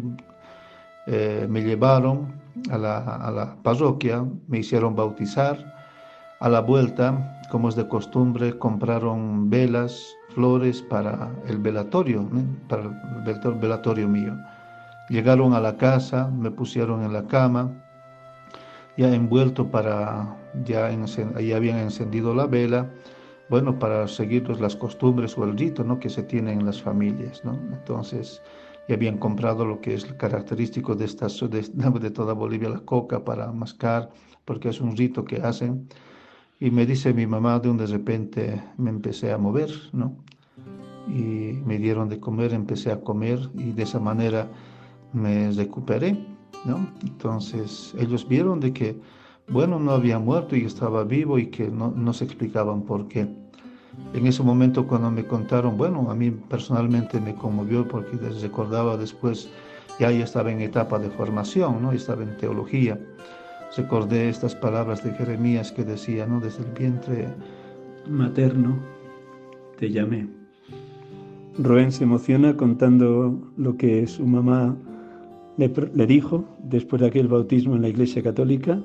[1.07, 2.33] Eh, me llevaron
[2.71, 5.73] a la, a la, parroquia, me hicieron bautizar.
[6.39, 12.27] A la vuelta, como es de costumbre, compraron velas, flores para el velatorio,
[12.67, 14.35] para el velatorio mío.
[15.09, 17.71] Llegaron a la casa, me pusieron en la cama,
[18.97, 22.89] ya envuelto para, ya, ya habían encendido la vela
[23.51, 25.99] bueno, para seguir pues, las costumbres o el rito ¿no?
[25.99, 27.43] que se tiene en las familias.
[27.43, 27.59] ¿no?
[27.73, 28.41] Entonces,
[28.87, 31.61] ya habían comprado lo que es característico de, esta, de,
[31.99, 34.09] de toda Bolivia, la coca para mascar,
[34.45, 35.89] porque es un rito que hacen.
[36.61, 40.15] Y me dice mi mamá, de un de repente me empecé a mover, ¿no?
[41.07, 44.47] Y me dieron de comer, empecé a comer y de esa manera
[45.11, 46.23] me recuperé,
[46.63, 46.87] ¿no?
[47.01, 49.01] Entonces ellos vieron de que
[49.49, 53.27] bueno, no había muerto y estaba vivo y que no, no se explicaban por qué.
[54.13, 59.49] En ese momento cuando me contaron, bueno, a mí personalmente me conmovió porque recordaba después,
[59.99, 61.91] ya ya estaba en etapa de formación, ¿no?
[61.91, 62.99] estaba en teología.
[63.75, 66.39] Recordé estas palabras de Jeremías que decía, ¿no?
[66.39, 67.27] Desde el vientre
[68.09, 68.79] materno
[69.77, 70.27] te llamé.
[71.57, 74.75] Rubén se emociona contando lo que su mamá
[75.57, 78.81] le, dijo después de aquel bautismo en la Iglesia Católica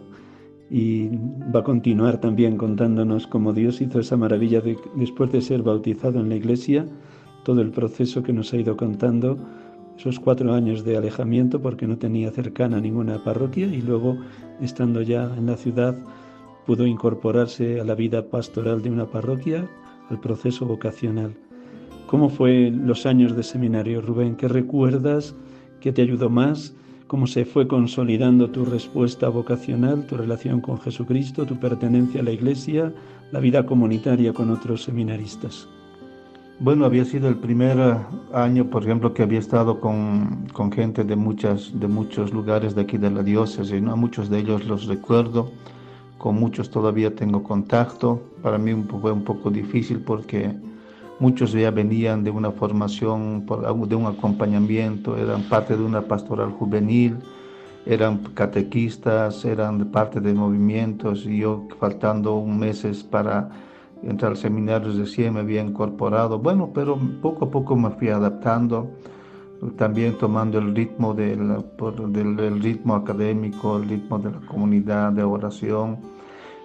[0.70, 1.09] y
[1.55, 6.18] va a continuar también contándonos cómo Dios hizo esa maravilla de, después de ser bautizado
[6.18, 6.87] en la iglesia,
[7.44, 9.38] todo el proceso que nos ha ido contando,
[9.96, 14.18] esos cuatro años de alejamiento porque no tenía cercana ninguna parroquia y luego
[14.61, 15.96] estando ya en la ciudad
[16.66, 19.68] pudo incorporarse a la vida pastoral de una parroquia,
[20.11, 21.35] al proceso vocacional.
[22.06, 24.37] ¿Cómo fue los años de seminario, Rubén?
[24.37, 25.35] ¿Qué recuerdas?
[25.80, 26.74] ¿Qué te ayudó más?
[27.06, 32.32] cómo se fue consolidando tu respuesta vocacional, tu relación con Jesucristo, tu pertenencia a la
[32.32, 32.92] Iglesia,
[33.30, 35.68] la vida comunitaria con otros seminaristas.
[36.59, 37.79] Bueno, había sido el primer
[38.33, 42.83] año, por ejemplo, que había estado con, con gente de, muchas, de muchos lugares de
[42.83, 43.97] aquí de la diócesis, ¿no?
[43.97, 45.51] muchos de ellos los recuerdo,
[46.16, 48.23] con muchos todavía tengo contacto.
[48.42, 50.55] Para mí fue un poco difícil porque
[51.19, 57.16] Muchos ya venían de una formación, de un acompañamiento, eran parte de una pastoral juvenil,
[57.87, 63.49] eran catequistas, eran parte de movimientos y yo faltando un meses para
[64.02, 66.38] entrar al seminario recién me había incorporado.
[66.38, 68.90] Bueno, pero poco a poco me fui adaptando,
[69.76, 71.64] también tomando el ritmo del,
[72.12, 75.98] del ritmo académico, el ritmo de la comunidad de oración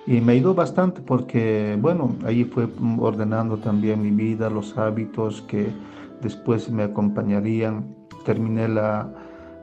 [0.08, 2.68] y me ayudó bastante porque, bueno, ahí fue
[3.00, 5.72] ordenando también mi vida, los hábitos que
[6.22, 7.96] después me acompañarían.
[8.26, 9.14] Terminé la,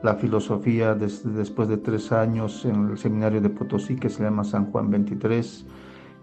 [0.01, 4.71] la filosofía después de tres años en el seminario de Potosí, que se llama San
[4.71, 5.65] Juan 23.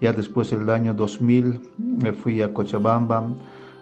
[0.00, 3.28] Ya después del año 2000 me fui a Cochabamba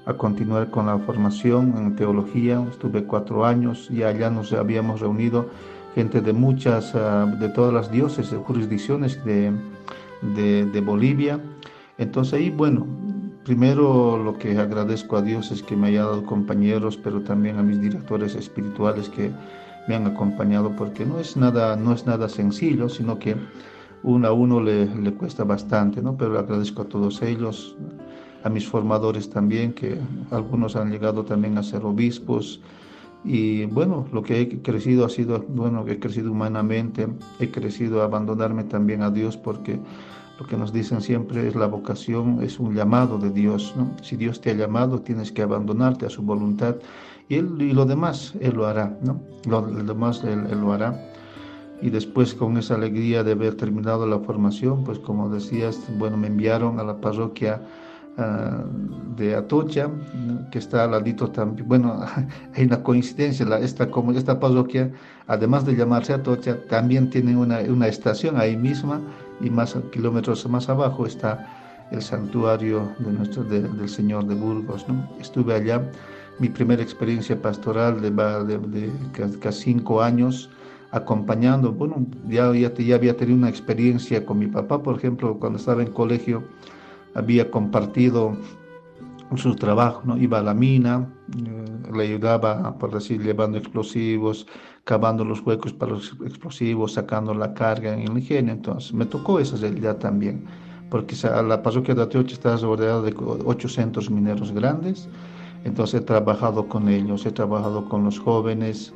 [0.06, 2.64] a continuar con la formación en teología.
[2.70, 5.48] Estuve cuatro años y allá nos habíamos reunido
[5.94, 9.52] gente de muchas, ah, de todas las dioses, jurisdicciones de
[10.32, 11.40] de, Bolivia.
[11.98, 12.86] Entonces ahí, bueno,
[13.44, 17.62] primero lo que agradezco a Dios es que me haya dado compañeros, pero también a
[17.62, 19.30] mis directores espirituales que
[19.86, 23.36] me han acompañado, porque no es nada, no es nada sencillo, sino que
[24.04, 26.16] uno a uno le, cuesta bastante, ¿no?
[26.16, 27.76] Pero agradezco a todos ellos,
[28.44, 29.98] a mis formadores también, que
[30.30, 32.60] algunos han llegado también a ser obispos,
[33.24, 37.08] y bueno, lo que he crecido ha sido, bueno, he crecido humanamente,
[37.40, 39.80] he crecido a abandonarme también a Dios porque
[40.38, 43.72] lo que nos dicen siempre es la vocación, es un llamado de Dios.
[43.76, 43.90] ¿no?
[44.02, 46.76] Si Dios te ha llamado, tienes que abandonarte a su voluntad
[47.28, 48.94] y, él, y lo demás Él lo hará.
[49.02, 49.20] ¿no?
[49.46, 51.13] Lo, demás él, lo hará.
[51.84, 56.28] Y después con esa alegría de haber terminado la formación, pues como decías, bueno, me
[56.28, 57.60] enviaron a la parroquia
[58.16, 58.62] Ah,
[59.16, 59.90] de Atocha,
[60.52, 61.66] que está al ladito también.
[61.68, 62.00] Bueno,
[62.54, 64.92] hay una coincidencia, la, esta, como esta parroquia,
[65.26, 69.00] además de llamarse Atocha, también tiene una, una estación ahí misma
[69.40, 74.86] y más kilómetros más abajo está el santuario de nuestro, del Señor de Burgos.
[74.88, 75.08] ¿no?
[75.20, 75.82] Estuve allá,
[76.38, 78.92] mi primera experiencia pastoral de, de,
[79.40, 80.50] casi cinco años,
[80.94, 85.58] acompañando, bueno, ya, ya, ya había tenido una experiencia con mi papá, por ejemplo, cuando
[85.58, 86.44] estaba en colegio,
[87.14, 88.36] había compartido
[89.36, 90.16] su trabajo, ¿no?
[90.16, 94.46] Iba a la mina, eh, le ayudaba, por decir, llevando explosivos,
[94.84, 98.52] cavando los huecos para los explosivos, sacando la carga en el ingenio.
[98.52, 100.44] Entonces, me tocó esa realidad también,
[100.90, 103.12] porque la parroquia de Atioche está rodeada de
[103.44, 105.08] ocho centros mineros grandes,
[105.64, 108.94] entonces he trabajado con ellos, he trabajado con los jóvenes,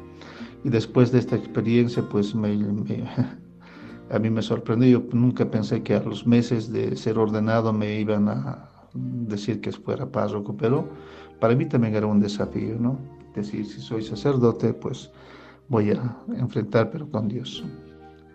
[0.64, 2.52] y después de esta experiencia, pues me,
[4.10, 8.00] a mí me sorprendió, yo nunca pensé que a los meses de ser ordenado me
[8.00, 10.88] iban a decir que fuera párroco, pero
[11.40, 12.98] para mí también era un desafío, ¿no?
[13.34, 15.10] Decir, si soy sacerdote, pues
[15.68, 17.64] voy a enfrentar, pero con Dios.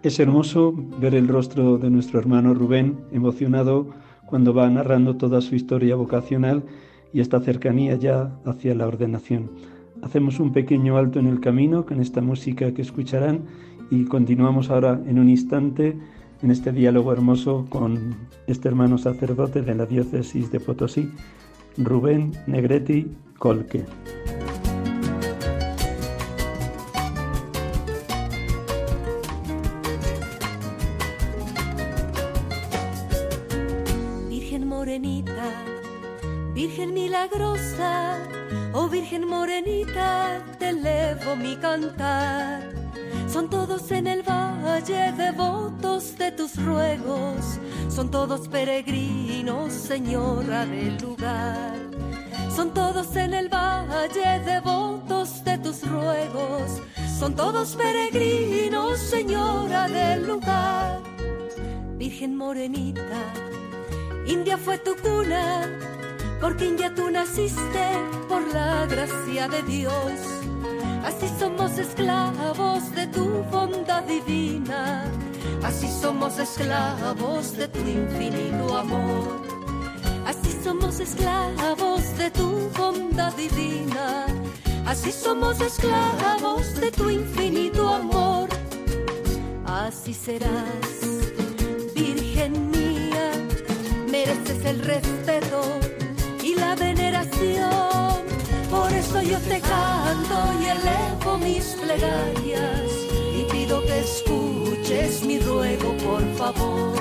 [0.03, 3.89] Es hermoso ver el rostro de nuestro hermano Rubén emocionado
[4.25, 6.63] cuando va narrando toda su historia vocacional
[7.13, 9.51] y esta cercanía ya hacia la ordenación.
[10.01, 13.41] Hacemos un pequeño alto en el camino con esta música que escucharán
[13.89, 15.95] y continuamos ahora en un instante
[16.41, 18.15] en este diálogo hermoso con
[18.47, 21.10] este hermano sacerdote de la diócesis de Potosí,
[21.77, 23.86] Rubén Negretti Colque.
[41.35, 42.73] Mi cantar
[43.33, 51.73] son todos en el valle devotos de tus ruegos, son todos peregrinos, señora del lugar.
[52.55, 56.79] Son todos en el valle devotos de tus ruegos,
[57.19, 61.01] son todos peregrinos, señora del lugar.
[61.97, 63.33] Virgen morenita,
[64.27, 65.67] India fue tu cuna,
[66.39, 67.89] porque India tú naciste
[68.29, 70.42] por la gracia de Dios
[71.03, 75.03] Así somos esclavos de tu bondad divina.
[75.63, 79.41] Así somos esclavos de tu infinito amor.
[80.25, 84.25] Así somos esclavos de tu bondad divina.
[84.85, 88.49] Así somos esclavos de tu infinito amor.
[89.65, 90.87] Así serás,
[91.93, 93.31] Virgen mía,
[94.09, 95.61] mereces el respeto
[96.43, 98.12] y la veneración
[98.73, 102.88] por eso yo te canto y elevo mis plegarias
[103.38, 106.95] y pido que escuches mi ruego, por favor.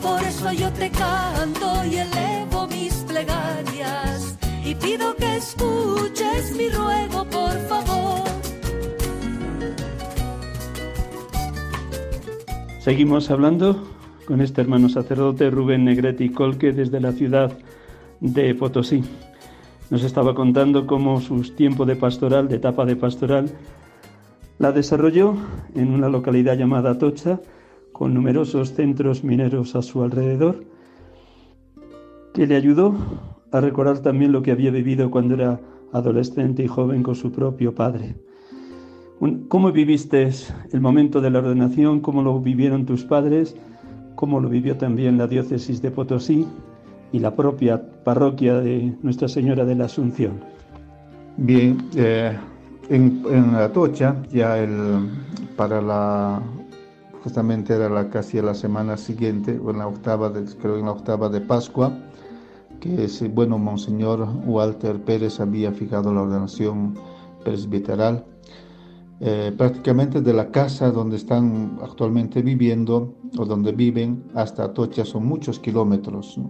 [0.00, 7.24] Por eso yo te canto y elevo mis plegarias y pido que escuches mi ruego,
[7.38, 8.24] por favor.
[12.80, 13.86] Seguimos hablando
[14.26, 17.52] con este hermano sacerdote Rubén Negretti Colque desde la ciudad
[18.20, 19.04] de Potosí.
[19.90, 23.50] Nos estaba contando cómo su tiempo de pastoral, de etapa de pastoral,
[24.58, 25.34] la desarrolló
[25.74, 27.40] en una localidad llamada Tocha,
[27.92, 30.64] con numerosos centros mineros a su alrededor,
[32.32, 32.94] que le ayudó
[33.50, 35.60] a recordar también lo que había vivido cuando era
[35.92, 38.14] adolescente y joven con su propio padre.
[39.48, 40.30] ¿Cómo viviste
[40.72, 42.00] el momento de la ordenación?
[42.00, 43.56] ¿Cómo lo vivieron tus padres?
[44.14, 46.46] ¿Cómo lo vivió también la diócesis de Potosí?
[47.12, 50.40] Y la propia parroquia de Nuestra Señora de la Asunción.
[51.36, 52.36] Bien, eh,
[52.88, 55.08] en, en, Atocha, ya el,
[55.56, 56.42] para la,
[57.22, 60.92] justamente era la, casi la semana siguiente, o en la octava de, creo en la
[60.92, 61.92] octava de Pascua,
[62.80, 66.94] que ese bueno Monseñor Walter Pérez había fijado la ordenación
[67.44, 68.24] presbiteral.
[69.22, 75.26] Eh, prácticamente de la casa donde están actualmente viviendo o donde viven hasta Atocha son
[75.26, 76.40] muchos kilómetros.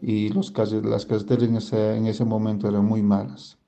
[0.00, 0.52] Y los,
[0.84, 3.58] las carreteras en ese, en ese momento eran muy malas.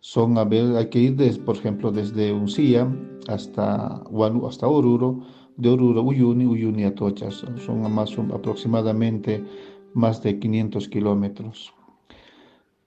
[0.00, 2.88] Son, a ver, hay que ir, por ejemplo, desde Uncía
[3.28, 4.02] hasta,
[4.46, 5.20] hasta Oruro,
[5.56, 7.44] de Oruro Uyuni, Uyuni a Tochas.
[7.64, 9.44] Son, más, aproximadamente
[9.94, 11.72] más de 500 kilómetros.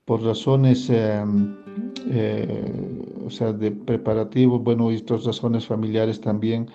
[0.06, 1.24] Por razones eh,
[2.08, 6.70] eh, o sea, de preparativo, bueno, y otras razones familiares también,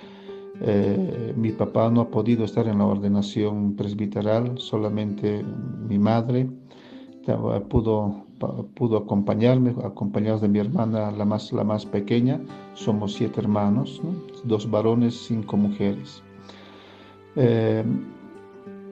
[0.61, 5.45] eh, mi papá no ha podido estar en la ordenación presbiteral, solamente
[5.89, 6.49] mi madre
[7.69, 8.25] pudo,
[8.75, 12.41] pudo acompañarme, acompañados de mi hermana, la más, la más pequeña.
[12.75, 14.01] Somos siete hermanos,
[14.45, 16.23] dos varones, cinco mujeres.
[17.37, 17.85] Eh,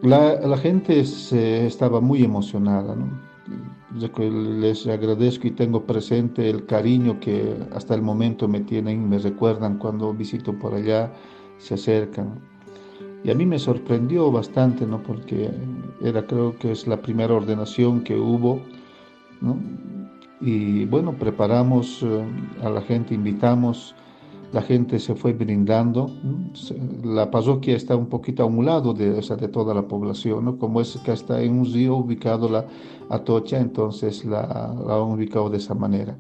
[0.03, 2.97] la, gente estaba muy emocionada.
[4.19, 9.79] Les agradezco y tengo presente el cariño que hasta el momento me tienen, me recuerdan
[9.79, 11.13] cuando visito por allá
[11.63, 12.41] se acercan.
[13.25, 15.01] Y a mí me sorprendió bastante, ¿no?
[15.03, 15.51] Porque
[16.03, 18.61] era, creo que es la primera ordenación que hubo,
[19.41, 19.57] ¿no?
[20.41, 22.25] Y bueno, preparamos eh,
[22.63, 23.95] a la gente, invitamos,
[24.53, 26.11] la gente se fue brindando.
[27.05, 30.59] La parroquia está un poquito a un lado de, de toda la población, ¿no?
[30.59, 32.67] Como es que está en un río ubicado la
[33.09, 36.17] Atocha, entonces la, la han ubicado de esa manera.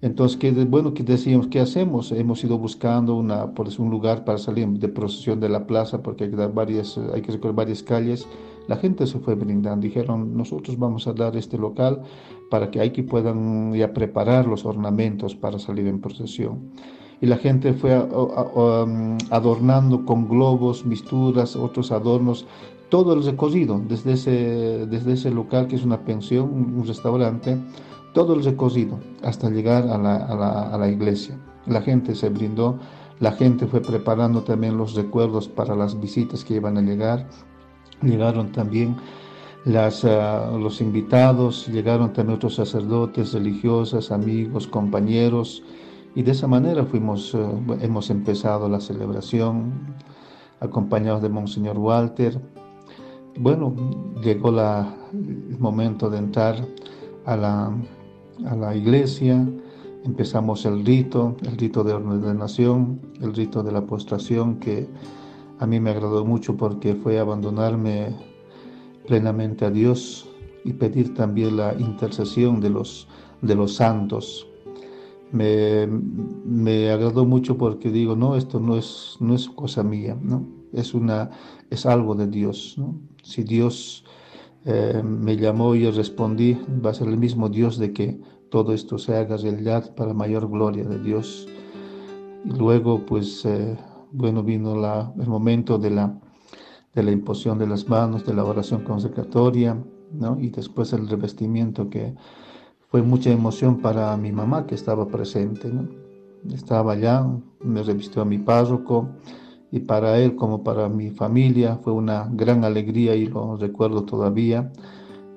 [0.00, 1.48] Entonces, ¿qué, bueno, ¿qué decíamos?
[1.48, 2.12] ¿Qué hacemos?
[2.12, 6.24] Hemos ido buscando una, por un lugar para salir de procesión de la plaza, porque
[6.24, 8.28] hay que, dar varias, hay que recorrer varias calles.
[8.68, 9.82] La gente se fue brindando.
[9.82, 12.02] Dijeron, nosotros vamos a dar este local
[12.48, 16.70] para que aquí puedan ya preparar los ornamentos para salir en procesión.
[17.20, 22.46] Y la gente fue um, adornando con globos, misturas, otros adornos,
[22.88, 27.58] todo el recorrido desde ese, desde ese local que es una pensión, un restaurante
[28.12, 30.16] todo el recorrido hasta llegar a la,
[30.72, 31.38] a, la, iglesia.
[31.66, 32.78] La gente se brindó,
[33.20, 37.28] la gente fue preparando también los recuerdos para las visitas que iban a llegar.
[38.02, 38.96] Llegaron también
[39.64, 45.62] las, uh, los invitados, llegaron también otros sacerdotes, religiosas, amigos, compañeros,
[46.14, 49.72] y de esa manera fuimos, uh, hemos empezado la celebración,
[50.60, 52.40] acompañados de Monseñor Walter.
[53.38, 53.74] Bueno,
[54.22, 56.56] llegó la, el momento de entrar
[57.24, 57.72] a la,
[58.46, 59.46] a la iglesia,
[60.04, 64.88] empezamos el rito, el rito de ordenación, el rito de la postración, que
[65.58, 68.14] a mí me agradó mucho porque fue abandonarme
[69.06, 70.28] plenamente a Dios
[70.64, 73.08] y pedir también la intercesión de los,
[73.42, 74.46] de los santos.
[75.32, 80.46] Me, me, agradó mucho porque digo, no, esto no es, no es cosa mía, ¿no?
[80.72, 81.30] Es, una,
[81.70, 82.76] es algo de Dios.
[83.22, 84.04] Si Dios
[84.70, 88.74] eh, me llamó y yo respondí, va a ser el mismo Dios de que todo
[88.74, 91.48] esto se haga realidad para mayor gloria de Dios.
[92.44, 93.78] Y luego, pues, eh,
[94.12, 96.20] bueno, vino la, el momento de la,
[96.94, 100.38] de la imposición de las manos, de la oración consecratoria, ¿no?
[100.38, 102.14] Y después el revestimiento que
[102.90, 105.88] fue mucha emoción para mi mamá que estaba presente, ¿no?
[106.52, 107.26] Estaba allá,
[107.60, 109.08] me revistió a mi párroco,
[109.70, 114.72] y para él como para mi familia fue una gran alegría y lo recuerdo todavía.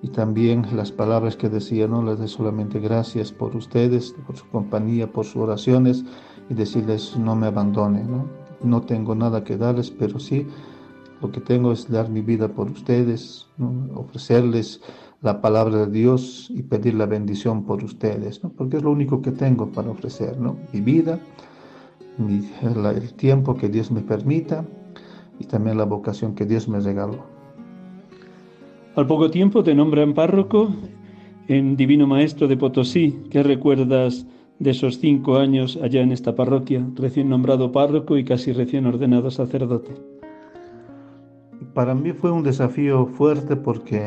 [0.02, 4.48] Y también las palabras que decía, no les doy solamente gracias por ustedes, por su
[4.48, 6.04] compañía, por sus oraciones
[6.50, 8.26] y decirles no me abandone, ¿no?
[8.64, 10.48] no tengo nada que darles, pero sí
[11.22, 13.48] lo que tengo es dar mi vida por ustedes,
[13.94, 14.82] ofrecerles
[15.22, 18.50] la palabra de Dios y pedir la bendición por ustedes, ¿no?
[18.50, 20.58] porque es lo único que tengo para ofrecer, ¿no?
[20.74, 21.20] mi vida
[22.20, 24.66] el tiempo que Dios me permita
[25.39, 27.24] y también la vocación que Dios me regaló.
[28.95, 30.70] Al poco tiempo te nombran párroco
[31.47, 33.24] en Divino Maestro de Potosí.
[33.30, 34.26] ¿Qué recuerdas
[34.59, 39.32] de esos cinco años allá en esta parroquia, recién nombrado párroco y casi recién ordenado
[39.32, 39.93] sacerdote?
[41.74, 44.01] Para mí fue un desafío fuerte porque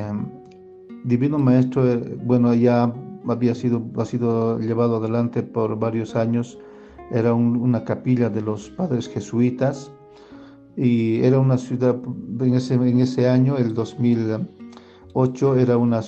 [1.05, 2.93] Divino Maestro, eh, bueno, ya
[3.27, 6.59] había sido, ha sido llevado adelante por varios años
[7.11, 9.93] era una capilla de los padres jesuitas
[10.77, 11.97] y era una ciudad,
[12.41, 16.01] en ese, en ese año, el 2008, era una,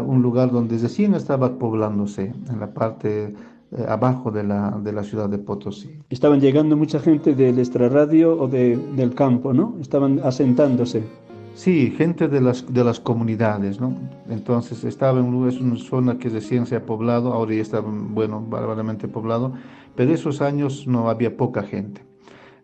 [0.00, 3.34] un lugar donde recién estaba poblándose, en la parte
[3.70, 5.90] eh, abajo de la, de la ciudad de Potosí.
[6.08, 9.76] Estaban llegando mucha gente del extrarradio o de, del campo, ¿no?
[9.78, 11.02] Estaban asentándose.
[11.58, 13.92] Sí, gente de las, de las comunidades, ¿no?
[14.28, 19.08] Entonces estaba en una zona que recién se ha poblado, ahora ya está, bueno, bárbaramente
[19.08, 19.54] poblado,
[19.96, 22.00] pero esos años no había poca gente.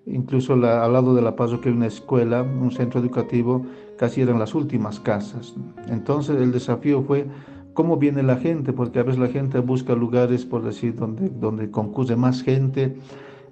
[0.07, 3.67] Incluso al lado de la Paso que hay una escuela, un centro educativo,
[3.99, 5.57] casi eran las últimas casas.
[5.89, 7.27] Entonces el desafío fue
[7.73, 11.69] cómo viene la gente, porque a veces la gente busca lugares, por decir, donde, donde
[11.69, 12.97] concurre más gente.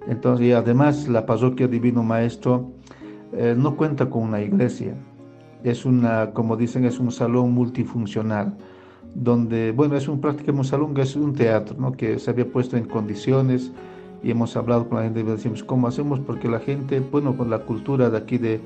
[0.07, 2.71] Entonces, y además la parroquia Divino Maestro
[3.33, 4.95] eh, no cuenta con una iglesia
[5.63, 8.55] es una, como dicen, es un salón multifuncional,
[9.15, 11.91] donde, bueno, es un prácticamente un salón que es un teatro, ¿no?
[11.91, 13.71] que se había puesto en condiciones
[14.23, 16.19] y hemos hablado con la gente y decimos, ¿cómo hacemos?
[16.19, 18.61] Porque la gente, bueno, con la cultura de aquí de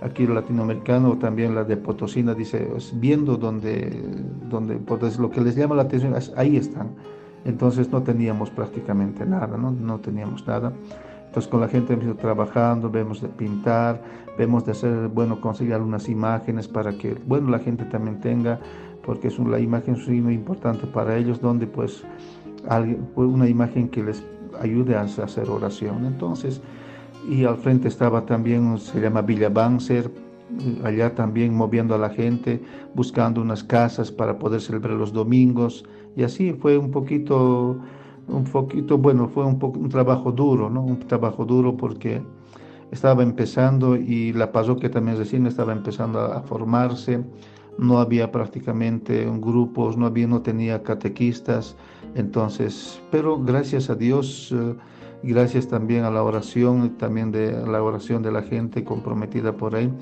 [0.00, 4.02] aquí latinoamericano, también la de Potosina, dice, viendo donde,
[4.48, 6.90] donde pues lo que les llama la atención, ahí están.
[7.44, 9.70] Entonces no teníamos prácticamente nada, ¿no?
[9.72, 10.72] No teníamos nada.
[11.26, 14.02] Entonces con la gente hemos ido trabajando, vemos de pintar,
[14.38, 18.60] vemos de hacer, bueno, conseguir algunas imágenes para que, bueno, la gente también tenga,
[19.04, 22.04] porque es una, la imagen es muy importante para ellos, donde pues,
[23.14, 24.24] pues, una imagen que les
[24.60, 26.06] ayude a hacer oración.
[26.06, 26.62] Entonces,
[27.28, 30.10] y al frente estaba también, se llama Villa Banzer,
[30.84, 32.62] allá también moviendo a la gente,
[32.94, 35.84] buscando unas casas para poder celebrar los domingos,
[36.16, 37.78] y así fue un poquito
[38.28, 40.82] un poquito, bueno, fue un, poco, un trabajo duro, ¿no?
[40.82, 42.22] Un trabajo duro porque
[42.90, 47.22] estaba empezando y la parroquia también recién estaba empezando a, formarse,
[47.78, 51.76] no había prácticamente grupos, no había, no tenía catequistas,
[52.14, 54.74] entonces, pero gracias a Dios, eh,
[55.22, 59.92] gracias también a la oración, también de la oración de la gente comprometida por ahí,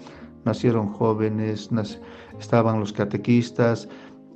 [0.44, 1.70] nacieron jóvenes,
[2.38, 3.88] estaban los catequistas,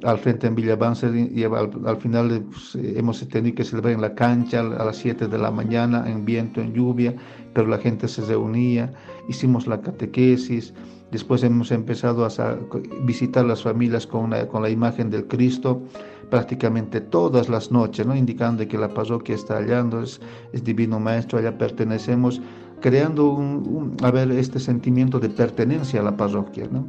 [0.05, 4.61] al frente en Villavance y al, final pues, hemos tenido que celebrar en la cancha
[4.61, 7.15] a las 7 de la mañana, en viento, en lluvia,
[7.53, 8.93] pero la gente se reunía,
[9.29, 10.73] hicimos la catequesis,
[11.11, 12.59] después hemos empezado a
[13.03, 15.83] visitar las familias con, con la imagen del Cristo
[16.31, 18.17] prácticamente todas las noches, ¿no?
[18.17, 20.21] indicando que la parroquia está allá, es,
[20.53, 22.41] es Divino Maestro, allá pertenecemos,
[22.81, 26.69] creando un, a ver, este sentimiento de pertenencia a la parroquia.
[26.71, 26.87] ¿no?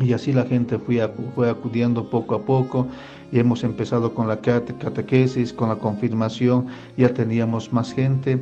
[0.00, 2.86] Y así la gente fue, fue acudiendo poco a poco.
[3.32, 6.66] Y hemos empezado con la catequesis, con la confirmación,
[6.96, 8.40] ya teníamos más gente.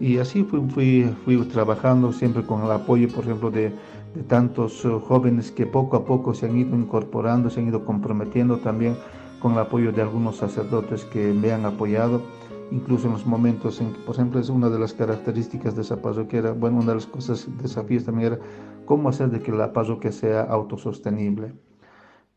[0.00, 3.72] Y así fui, fui, fui trabajando siempre con el apoyo, por ejemplo, de,
[4.14, 7.84] de tantos eh, jóvenes que poco a poco se han ido incorporando, se han ido
[7.84, 8.96] comprometiendo también
[9.40, 12.22] con el apoyo de algunos sacerdotes que me han apoyado,
[12.70, 16.00] incluso en los momentos en que, por ejemplo, es una de las características de esa
[16.00, 18.40] parroquia, era, bueno, una de las cosas, desafíos también era
[18.86, 21.52] cómo hacer de que la parroquia sea autosostenible.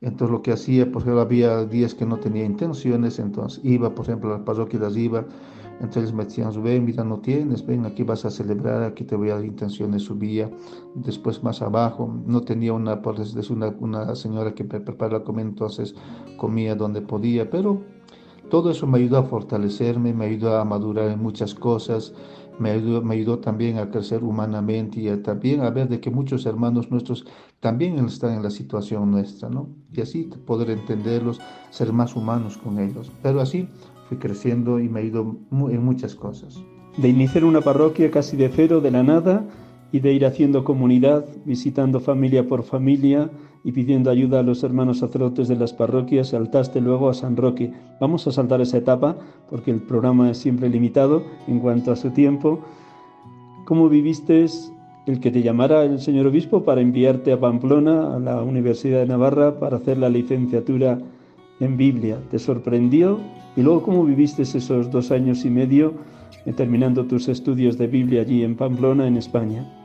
[0.01, 4.29] Entonces lo que hacía, ejemplo, había días que no tenía intenciones, entonces iba, por ejemplo,
[4.29, 5.25] a las parroquias iba,
[5.81, 9.29] entonces me decían, ven, mira, no tienes, ven, aquí vas a celebrar, aquí te voy
[9.29, 10.49] a dar intenciones, subía,
[10.95, 15.47] después más abajo, no tenía una, por decir, una, una señora que preparaba la comida,
[15.47, 15.95] entonces
[16.37, 17.81] comía donde podía, pero
[18.49, 22.13] todo eso me ayudó a fortalecerme, me ayudó a madurar en muchas cosas,
[22.59, 27.25] me ayudó, también a crecer humanamente y también a ver de que muchos hermanos nuestros
[27.59, 29.69] también están en la situación nuestra, ¿no?
[29.93, 31.39] Y así poder entenderlos,
[31.69, 33.11] ser más humanos con ellos.
[33.23, 33.67] Pero así
[34.07, 36.61] fui creciendo y me ayudó en muchas cosas.
[36.97, 39.45] De iniciar una parroquia casi de cero, de la nada,
[39.91, 43.29] y de ir haciendo comunidad, visitando familia por familia,
[43.63, 47.71] y pidiendo ayuda a los hermanos sacerdotes de las parroquias, saltaste luego a San Roque.
[47.99, 49.17] Vamos a saltar esa etapa
[49.49, 52.59] porque el programa es siempre limitado en cuanto a su tiempo.
[53.65, 54.45] ¿Cómo viviste
[55.07, 59.07] el que te llamara el señor obispo para enviarte a Pamplona, a la Universidad de
[59.07, 60.99] Navarra, para hacer la licenciatura
[61.59, 62.17] en Biblia?
[62.31, 63.19] ¿Te sorprendió?
[63.57, 65.95] Y luego, ¿cómo viviste esos dos años y medio
[66.45, 69.78] eh, terminando tus estudios de Biblia allí en Pamplona, en España?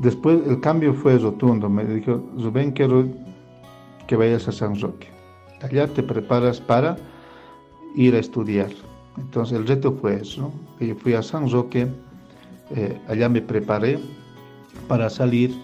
[0.00, 1.68] Después el cambio fue rotundo.
[1.68, 3.06] Me dijo, Rubén, quiero
[4.06, 5.08] que vayas a San Roque.
[5.62, 6.96] Allá te preparas para
[7.94, 8.70] ir a estudiar.
[9.18, 10.52] Entonces el reto fue eso.
[10.80, 11.86] Yo fui a San Roque,
[12.74, 13.98] eh, allá me preparé
[14.88, 15.54] para salir.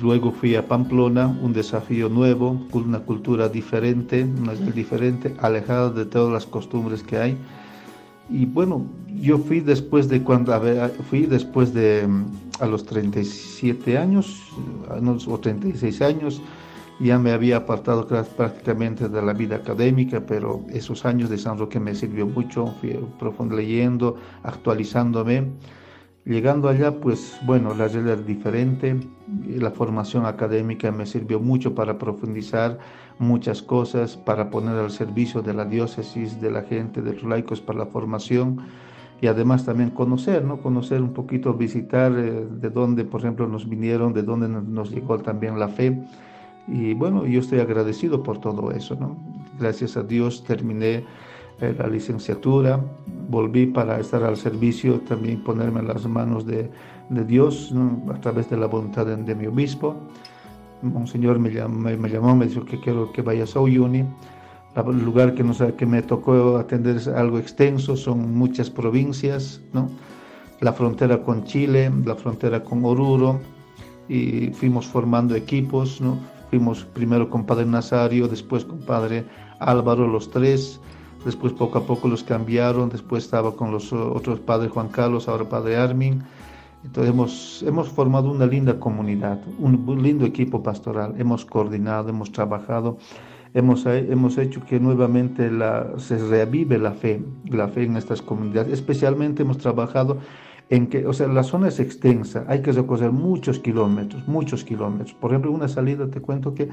[0.00, 6.32] Luego fui a Pamplona, un desafío nuevo, una cultura diferente, una diferente, alejada de todas
[6.32, 7.38] las costumbres que hay.
[8.28, 8.86] Y bueno,
[9.20, 10.52] yo fui después de cuando,
[11.08, 12.06] fui después de
[12.62, 14.40] a los 37 años
[15.26, 16.40] o 36 años,
[17.00, 21.80] ya me había apartado prácticamente de la vida académica, pero esos años de San Roque
[21.80, 25.50] me sirvió mucho, fui profundo leyendo, actualizándome.
[26.24, 28.96] Llegando allá, pues bueno, la realidad era diferente,
[29.48, 32.78] la formación académica me sirvió mucho para profundizar
[33.18, 37.60] muchas cosas, para poner al servicio de la diócesis, de la gente, de los laicos
[37.60, 38.60] para la formación
[39.22, 40.60] y además también conocer, ¿no?
[40.60, 45.16] Conocer un poquito, visitar eh, de dónde, por ejemplo, nos vinieron, de dónde nos llegó
[45.18, 45.96] también la fe.
[46.66, 49.16] Y bueno, yo estoy agradecido por todo eso, ¿no?
[49.60, 51.04] Gracias a Dios terminé
[51.60, 52.80] eh, la licenciatura,
[53.30, 56.68] volví para estar al servicio, también ponerme en las manos de,
[57.08, 57.72] de Dios,
[58.12, 59.94] a través de la voluntad de, mi obispo.
[60.82, 64.04] Un señor me llamó, me, llamó, me dijo que quiero que vayas a Uyuni
[64.74, 69.90] el lugar que, nos, que me tocó atender es algo extenso, son muchas provincias, ¿no?
[70.60, 73.40] la frontera con Chile, la frontera con Oruro,
[74.08, 76.18] y fuimos formando equipos, ¿no?
[76.50, 79.24] fuimos primero con Padre Nazario, después con Padre
[79.58, 80.80] Álvaro, los tres,
[81.24, 85.48] después poco a poco los cambiaron, después estaba con los otros Padre Juan Carlos, ahora
[85.48, 86.22] Padre Armin,
[86.84, 92.98] entonces hemos, hemos formado una linda comunidad, un lindo equipo pastoral, hemos coordinado, hemos trabajado
[93.54, 98.72] hemos, hemos hecho que nuevamente la, se reavive la fe, la fe en estas comunidades.
[98.72, 100.18] Especialmente hemos trabajado
[100.70, 105.12] en que, o sea, la zona es extensa, hay que recorrer muchos kilómetros, muchos kilómetros.
[105.14, 106.68] Por ejemplo, una salida, te cuento que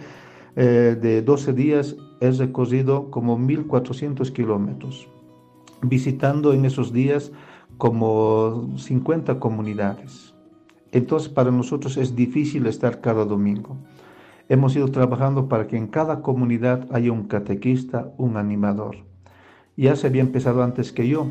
[0.55, 5.09] eh, de 12 días he recorrido como 1.400 kilómetros,
[5.81, 7.31] visitando en esos días
[7.77, 10.33] como 50 comunidades.
[10.91, 13.77] Entonces, para nosotros es difícil estar cada domingo.
[14.51, 18.97] Hemos ido trabajando para que en cada comunidad haya un catequista, un animador.
[19.77, 21.27] Ya se había empezado antes que yo.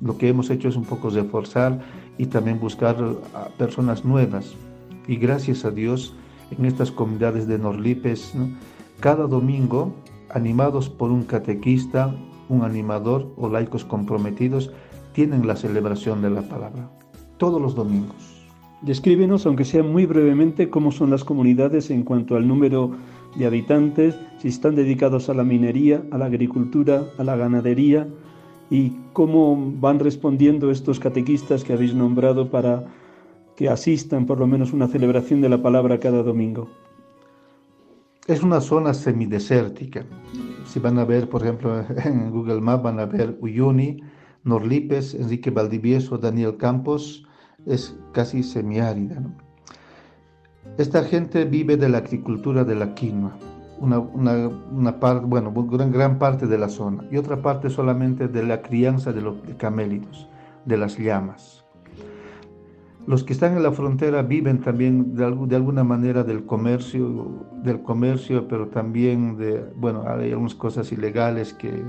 [0.00, 1.80] Lo que hemos hecho es un poco reforzar
[2.16, 2.96] y también buscar
[3.34, 4.54] a personas nuevas.
[5.08, 6.14] Y gracias a Dios,
[6.56, 8.34] en estas comunidades de Norlipes,
[9.00, 9.92] cada domingo,
[10.32, 12.14] animados por un catequista,
[12.48, 14.72] un animador o laicos comprometidos,
[15.12, 16.88] tienen la celebración de la palabra.
[17.36, 18.39] Todos los domingos.
[18.82, 22.92] Descríbenos, aunque sea muy brevemente, cómo son las comunidades en cuanto al número
[23.36, 28.08] de habitantes, si están dedicados a la minería, a la agricultura, a la ganadería
[28.70, 32.86] y cómo van respondiendo estos catequistas que habéis nombrado para
[33.54, 36.68] que asistan por lo menos una celebración de la palabra cada domingo.
[38.26, 40.06] Es una zona semidesértica.
[40.64, 43.98] Si van a ver, por ejemplo, en Google Maps van a ver Uyuni,
[44.44, 47.26] Norlipes, Enrique Valdivieso, Daniel Campos,
[47.66, 49.22] es casi semiárida.
[50.78, 53.36] Esta gente vive de la agricultura de la quinoa,
[53.80, 59.12] una, una, gran, gran parte de la zona, y otra parte solamente de la crianza
[59.12, 60.28] de los camélidos,
[60.64, 61.64] de las llamas.
[63.06, 67.82] Los que están en la frontera viven también de, de, alguna manera del comercio, del
[67.82, 71.82] comercio, pero también de, bueno, hay algunas cosas ilegales que,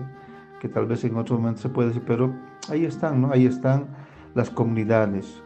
[0.61, 2.33] que tal vez en otro momento se puede decir, pero
[2.69, 3.31] ahí están, ¿no?
[3.31, 3.87] Ahí están
[4.33, 5.43] las comunidades.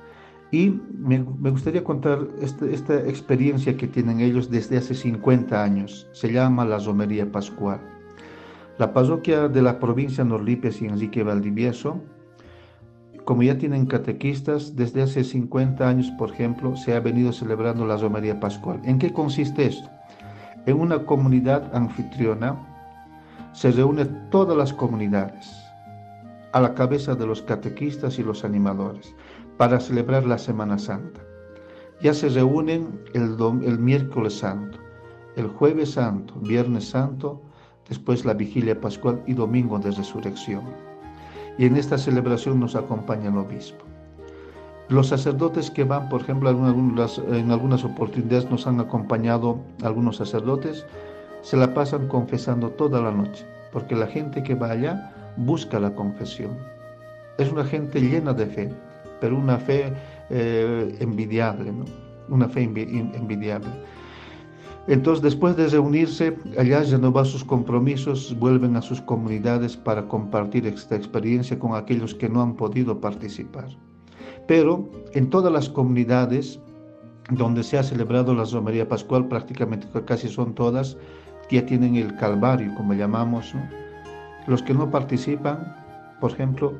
[0.51, 1.19] Y me,
[1.49, 6.07] gustaría contar este, esta, experiencia que tienen ellos desde hace 50 años.
[6.13, 7.81] Se llama la Romería Pascual.
[8.77, 12.01] La parroquia de la provincia Norlipes y Enrique Valdivieso,
[13.23, 17.97] como ya tienen catequistas, desde hace 50 años, por ejemplo, se ha venido celebrando la
[17.97, 18.79] Romería Pascual.
[18.83, 19.89] ¿En qué consiste esto?
[20.67, 22.55] En una comunidad anfitriona
[23.53, 25.49] se reúnen todas las comunidades
[26.51, 29.13] a la cabeza de los catequistas y los animadores
[29.57, 31.21] para celebrar la Semana Santa.
[32.01, 34.77] Ya se reúnen el, miércoles santo,
[35.35, 37.41] el jueves santo, viernes santo,
[37.87, 40.63] después la vigilia pascual y domingo de resurrección.
[41.57, 43.85] Y en esta celebración nos acompaña el obispo.
[44.89, 50.17] Los sacerdotes que van, por ejemplo, en algunas, en algunas oportunidades nos han acompañado algunos
[50.17, 50.85] sacerdotes,
[51.41, 55.95] se la pasan confesando toda la noche, porque la gente que va allá busca la
[55.95, 56.57] confesión.
[57.37, 58.73] Es una gente llena de fe,
[59.19, 59.93] pero una fe
[60.29, 61.85] eh, envidiable, ¿no?
[62.29, 63.69] una fe envidiable.
[64.87, 70.95] Entonces, después de reunirse, allá renovar sus compromisos, vuelven a sus comunidades para compartir esta
[70.95, 73.67] experiencia con aquellos que no han podido participar.
[74.47, 76.59] Pero en todas las comunidades
[77.31, 80.97] donde se ha celebrado la Romería Pascual, prácticamente casi son todas,
[81.49, 83.53] ya tienen el Calvario, como llamamos.
[84.45, 85.75] Los que no participan,
[86.21, 86.73] por ejemplo,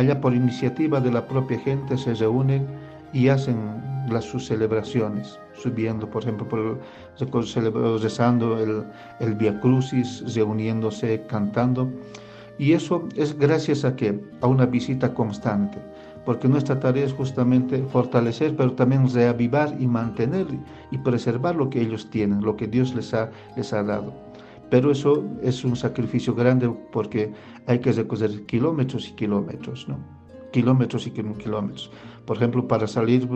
[0.00, 2.66] Allá por iniciativa de la propia gente se reúnen
[3.12, 3.58] y hacen
[4.08, 6.80] las, sus celebraciones, subiendo, por ejemplo, por
[8.00, 8.84] rezando el,
[9.18, 11.92] el Via Crucis, reuniéndose, cantando.
[12.56, 15.76] Y eso es gracias a que a una visita constante,
[16.24, 20.46] porque nuestra tarea es justamente fortalecer, pero también reavivar y mantener
[20.90, 24.29] y preservar lo que ellos tienen, lo que Dios les ha, les ha dado.
[24.70, 27.32] Pero eso es un sacrificio grande porque
[27.66, 29.98] hay que recorrer kilómetros y kilómetros, ¿no?
[30.52, 31.90] Kilómetros y kilómetros.
[32.24, 33.28] Por ejemplo, para salir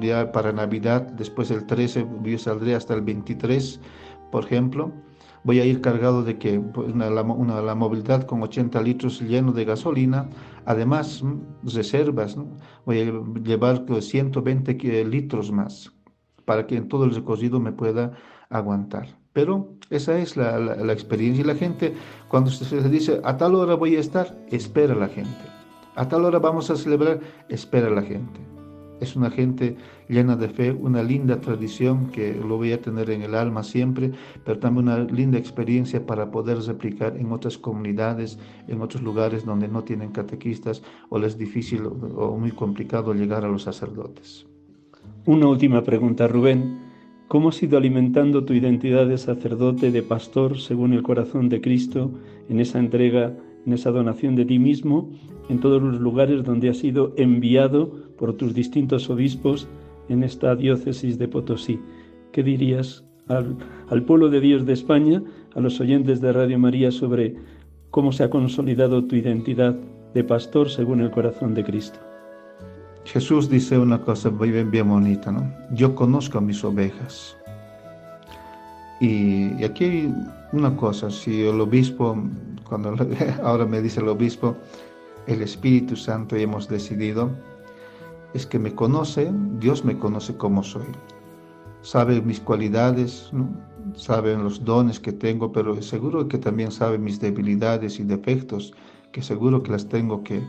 [0.00, 3.80] ya para Navidad, después del 13, yo saldré hasta el 23,
[4.30, 4.92] por ejemplo,
[5.44, 9.64] voy a ir cargado de que pues, una, la movilidad con 80 litros lleno de
[9.64, 10.28] gasolina,
[10.64, 11.22] además
[11.62, 12.48] reservas, ¿no?
[12.84, 15.92] voy a llevar 120 litros más
[16.44, 18.12] para que en todo el recorrido me pueda
[18.50, 19.18] aguantar.
[19.32, 21.42] Pero esa es la, experiencia.
[21.42, 21.94] Y la gente,
[22.28, 25.44] cuando se dice, a tal hora voy a estar, espera la gente.
[25.94, 28.40] A tal hora vamos a celebrar, espera la gente.
[29.00, 29.76] Es una gente
[30.08, 34.12] llena de fe, una linda tradición que lo voy a tener en el alma siempre,
[34.44, 39.68] pero también una linda experiencia para poder replicar en otras comunidades, en otros lugares donde
[39.68, 44.46] no tienen catequistas o les es difícil o muy complicado llegar a los sacerdotes.
[45.26, 46.85] Una última pregunta, Rubén.
[47.28, 52.12] ¿Cómo has ido alimentando tu identidad de sacerdote, de pastor, según el corazón de Cristo,
[52.48, 55.10] en esa entrega, en esa donación de ti mismo,
[55.48, 59.66] en todos los lugares donde has sido enviado por tus distintos obispos
[60.08, 61.80] en esta diócesis de Potosí?
[62.30, 63.56] ¿Qué dirías al,
[63.88, 65.20] al pueblo de Dios de España,
[65.56, 67.34] a los oyentes de Radio María, sobre
[67.90, 69.76] cómo se ha consolidado tu identidad
[70.14, 71.98] de pastor según el corazón de Cristo?
[73.06, 75.48] Jesús dice una cosa bien, bien bonita, ¿no?
[75.70, 77.36] Yo conozco a mis ovejas.
[79.00, 80.14] Y, aquí hay
[80.52, 82.16] una cosa, si el obispo,
[82.68, 82.96] cuando
[83.44, 84.56] ahora me dice el obispo,
[85.28, 87.30] el Espíritu Santo y hemos decidido,
[88.34, 90.86] es que me conoce, Dios me conoce como soy.
[91.82, 93.30] Sabe mis cualidades,
[93.94, 98.74] sabe los dones que tengo, pero seguro que también sabe mis debilidades y defectos
[99.12, 100.42] que seguro que las tengo que,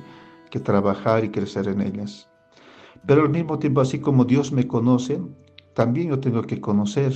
[0.49, 2.27] que trabajar y crecer en ellas.
[3.07, 5.21] Pero al mismo tiempo, así como Dios me conoce,
[5.73, 7.13] también yo tengo que conocer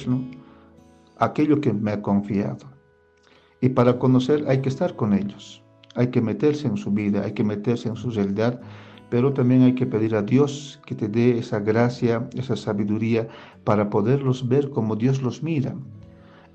[1.18, 2.66] aquello que me ha confiado.
[3.60, 5.62] Y para conocer hay que estar con ellos,
[5.96, 8.62] hay que meterse en su vida, hay que meterse en su realidad,
[9.10, 13.28] pero también hay que pedir a Dios que te dé esa gracia, esa sabiduría
[13.66, 15.76] para poderlos ver como Dios los mira.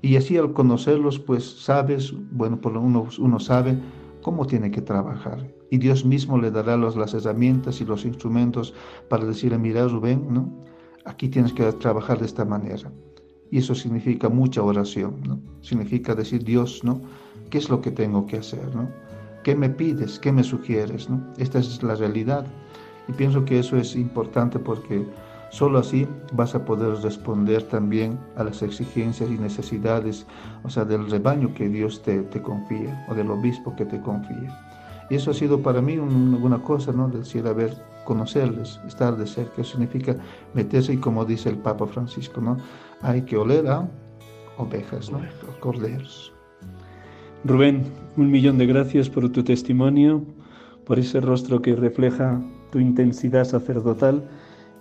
[0.01, 3.77] Y así al conocerlos, pues sabes, bueno, por uno, uno sabe
[4.23, 5.56] cómo tiene que trabajar.
[5.69, 8.73] Y Dios mismo le dará los, las herramientas y los instrumentos
[9.09, 10.67] para decirle, mira Rubén, ¿no?
[11.07, 12.91] aquí tienes que trabajar de esta manera.
[13.49, 15.39] Y eso significa mucha oración, ¿no?
[15.61, 17.01] Significa decir, Dios, ¿no?
[17.49, 18.89] ¿Qué es lo que tengo que hacer, ¿no?
[19.43, 20.19] ¿Qué me pides?
[20.19, 21.25] ¿Qué me sugieres, ¿no?
[21.37, 22.45] Esta es la realidad.
[23.07, 25.07] Y pienso que eso es importante porque
[25.49, 30.27] solo así vas a poder responder también a las exigencias y necesidades,
[30.63, 34.66] o sea, del rebaño que Dios te, te confía o del obispo que te confía.
[35.09, 37.07] Y eso ha sido para mí una cosa, ¿no?
[37.07, 40.15] Decir, a ver, conocerles, estar de cerca, significa
[40.53, 42.57] meterse y como dice el Papa Francisco, ¿no?
[43.01, 43.87] Hay que oler a
[44.57, 45.19] ovejas, ¿no?
[45.59, 46.33] Corderos.
[47.43, 47.83] Rubén,
[48.17, 50.23] un millón de gracias por tu testimonio,
[50.85, 52.41] por ese rostro que refleja
[52.71, 54.23] tu intensidad sacerdotal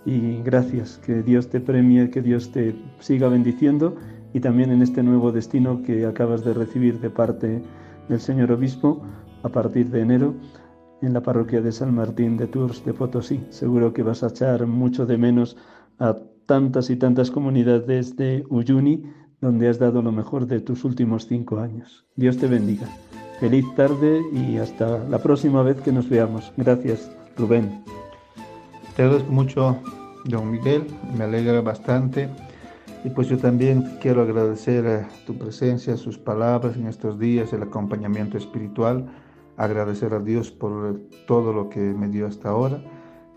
[0.05, 3.97] y gracias, que Dios te premie, que Dios te siga bendiciendo
[4.33, 7.63] y también en este nuevo destino que acabas de recibir de parte
[8.09, 9.03] del señor obispo
[9.47, 10.35] a partir de enero
[11.03, 13.45] en la parroquia de San Martín de Tours de Potosí.
[13.51, 15.57] Seguro que vas a echar mucho de menos
[15.99, 16.17] a
[16.47, 19.05] tantas y tantas comunidades de Uyuni
[19.41, 22.07] donde has dado lo mejor de tus últimos cinco años.
[22.17, 22.87] Dios te bendiga.
[23.41, 26.53] Feliz tarde y hasta la próxima vez que nos veamos.
[26.57, 27.85] Gracias, Rubén.
[28.97, 29.77] Te agradezco mucho,
[30.25, 30.85] don Miguel,
[31.17, 32.31] me alegra bastante.
[33.05, 38.39] Y pues yo también quiero agradecer tu presencia, sus palabras en estos días, el acompañamiento
[38.39, 39.07] espiritual
[39.57, 42.81] agradecer a Dios por todo lo que me dio hasta ahora,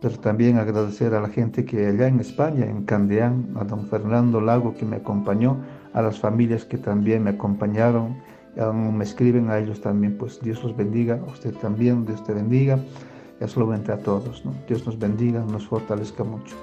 [0.01, 4.39] pero también agradecer a la gente que allá en España, en Candeán, a don Fernando
[4.39, 5.57] Lago que me acompañó,
[5.93, 8.17] a las familias que también me acompañaron,
[8.93, 12.79] me escriben a ellos también, pues Dios los bendiga, a usted también, Dios te bendiga,
[13.41, 14.53] y solamente a todos, ¿no?
[14.67, 16.55] Dios nos bendiga, nos fortalezca mucho.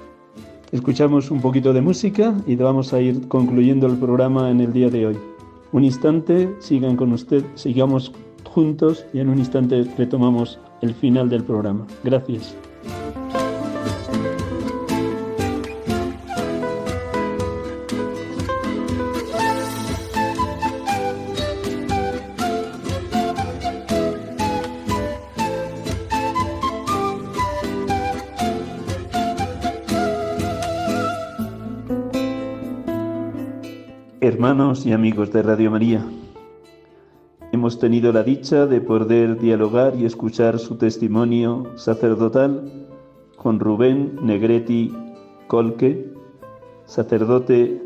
[0.71, 4.89] Escuchamos un poquito de música y vamos a ir concluyendo el programa en el día
[4.89, 5.17] de hoy.
[5.71, 8.13] Un instante, sigan con usted, sigamos
[8.57, 11.85] juntos y en un instante retomamos el final del programa.
[12.03, 12.55] Gracias.
[34.19, 36.03] Hermanos y amigos de Radio María,
[37.67, 42.71] Hemos tenido la dicha de poder dialogar y escuchar su testimonio sacerdotal
[43.35, 44.93] con Rubén Negretti
[45.47, 46.13] Colque,
[46.85, 47.83] sacerdote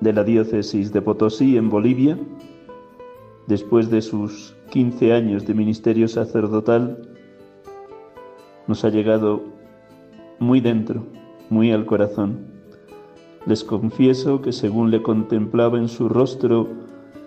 [0.00, 2.18] de la diócesis de Potosí en Bolivia,
[3.46, 7.00] después de sus 15 años de ministerio sacerdotal,
[8.66, 9.44] nos ha llegado
[10.40, 11.06] muy dentro,
[11.48, 12.44] muy al corazón.
[13.46, 16.66] Les confieso que según le contemplaba en su rostro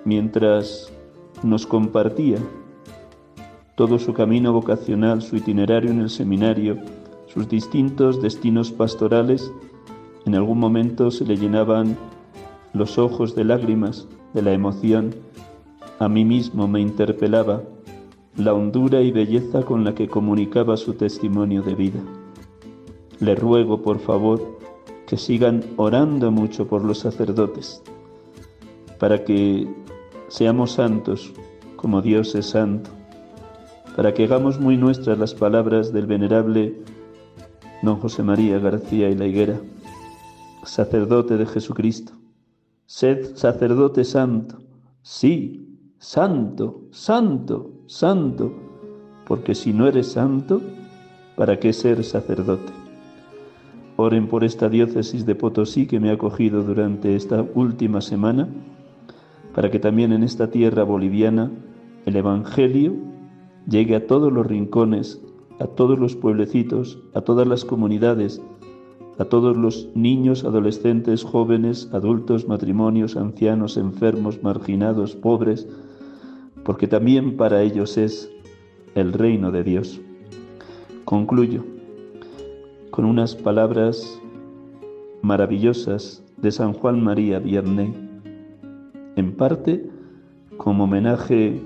[0.03, 0.91] mientras
[1.45, 2.37] nos compartía
[3.75, 6.77] todo su camino vocacional, su itinerario en el seminario,
[7.27, 9.51] sus distintos destinos pastorales,
[10.25, 11.97] en algún momento se le llenaban
[12.73, 15.13] los ojos de lágrimas, de la emoción.
[15.99, 17.61] A mí mismo me interpelaba
[18.37, 21.99] la hondura y belleza con la que comunicaba su testimonio de vida.
[23.19, 24.57] Le ruego, por favor,
[25.05, 27.83] que sigan orando mucho por los sacerdotes,
[28.99, 29.67] para que
[30.27, 31.33] seamos santos
[31.75, 32.89] como Dios es santo,
[33.95, 36.75] para que hagamos muy nuestras las palabras del venerable
[37.81, 39.59] don José María García y la Higuera,
[40.63, 42.13] sacerdote de Jesucristo.
[42.87, 44.57] Sed sacerdote santo,
[45.01, 48.53] sí, santo, santo, santo,
[49.27, 50.61] porque si no eres santo,
[51.35, 52.71] ¿para qué ser sacerdote?
[53.97, 58.49] Oren por esta diócesis de Potosí que me ha acogido durante esta última semana
[59.55, 61.49] para que también en esta tierra boliviana
[62.05, 62.93] el Evangelio
[63.67, 65.21] llegue a todos los rincones,
[65.59, 68.41] a todos los pueblecitos, a todas las comunidades,
[69.17, 75.65] a todos los niños, adolescentes, jóvenes, adultos, matrimonios, ancianos, enfermos, marginados, pobres,
[76.65, 78.29] porque también para ellos es
[78.93, 80.01] el reino de Dios.
[81.05, 81.63] Concluyo
[82.91, 84.21] con unas palabras
[85.21, 88.04] maravillosas de San Juan María Vianney
[89.15, 89.89] en parte
[90.57, 91.61] como homenaje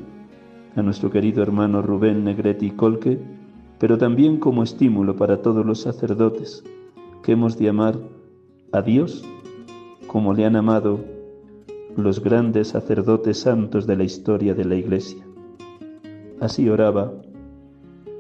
[0.75, 3.19] a nuestro querido hermano Rubén Negretti Colque,
[3.79, 6.63] pero también como estímulo para todos los sacerdotes
[7.23, 7.97] que hemos de amar
[8.71, 9.25] a Dios
[10.07, 10.99] como le han amado
[11.95, 15.23] los grandes sacerdotes santos de la historia de la Iglesia.
[16.39, 17.11] Así oraba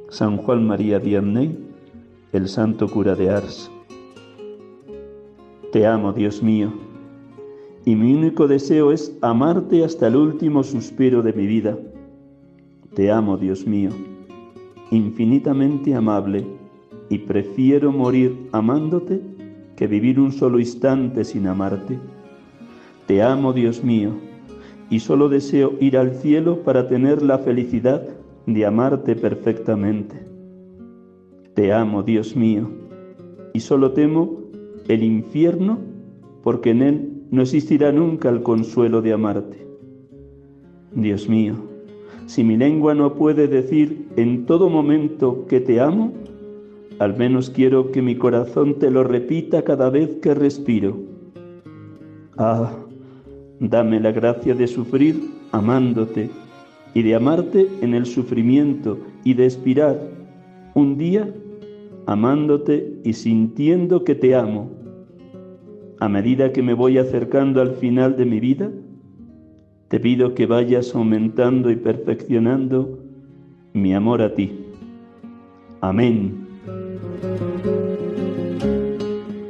[0.09, 1.57] San Juan María Vianney,
[2.33, 3.71] el santo cura de Ars.
[5.71, 6.73] Te amo, Dios mío,
[7.85, 11.77] y mi único deseo es amarte hasta el último suspiro de mi vida.
[12.93, 13.91] Te amo, Dios mío,
[14.91, 16.45] infinitamente amable,
[17.09, 19.21] y prefiero morir amándote
[19.75, 21.97] que vivir un solo instante sin amarte.
[23.07, 24.11] Te amo, Dios mío,
[24.89, 28.07] y solo deseo ir al cielo para tener la felicidad
[28.45, 30.15] de amarte perfectamente.
[31.53, 32.69] Te amo, Dios mío,
[33.53, 34.39] y solo temo
[34.87, 35.79] el infierno
[36.43, 39.67] porque en él no existirá nunca el consuelo de amarte.
[40.93, 41.55] Dios mío,
[42.25, 46.13] si mi lengua no puede decir en todo momento que te amo,
[46.99, 50.97] al menos quiero que mi corazón te lo repita cada vez que respiro.
[52.37, 52.73] Ah,
[53.59, 56.29] dame la gracia de sufrir amándote
[56.93, 59.99] y de amarte en el sufrimiento y de expirar
[60.73, 61.33] un día
[62.05, 64.78] amándote y sintiendo que te amo.
[66.01, 68.71] A medida que me voy acercando al final de mi vida,
[69.89, 72.99] te pido que vayas aumentando y perfeccionando
[73.73, 74.57] mi amor a ti.
[75.81, 76.47] Amén.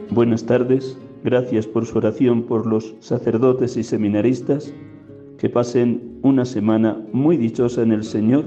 [0.09, 4.73] Buenas tardes, gracias por su oración por los sacerdotes y seminaristas,
[5.37, 8.45] que pasen una semana muy dichosa en el Señor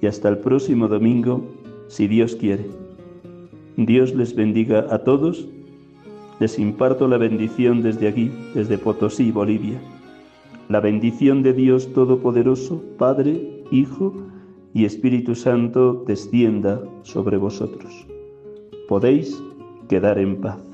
[0.00, 1.44] y hasta el próximo domingo,
[1.86, 2.66] si Dios quiere.
[3.76, 5.48] Dios les bendiga a todos,
[6.40, 9.80] les imparto la bendición desde aquí, desde Potosí, Bolivia.
[10.68, 14.14] La bendición de Dios Todopoderoso, Padre, Hijo
[14.72, 18.06] y Espíritu Santo descienda sobre vosotros.
[18.88, 19.42] Podéis
[19.88, 20.73] quedar en paz.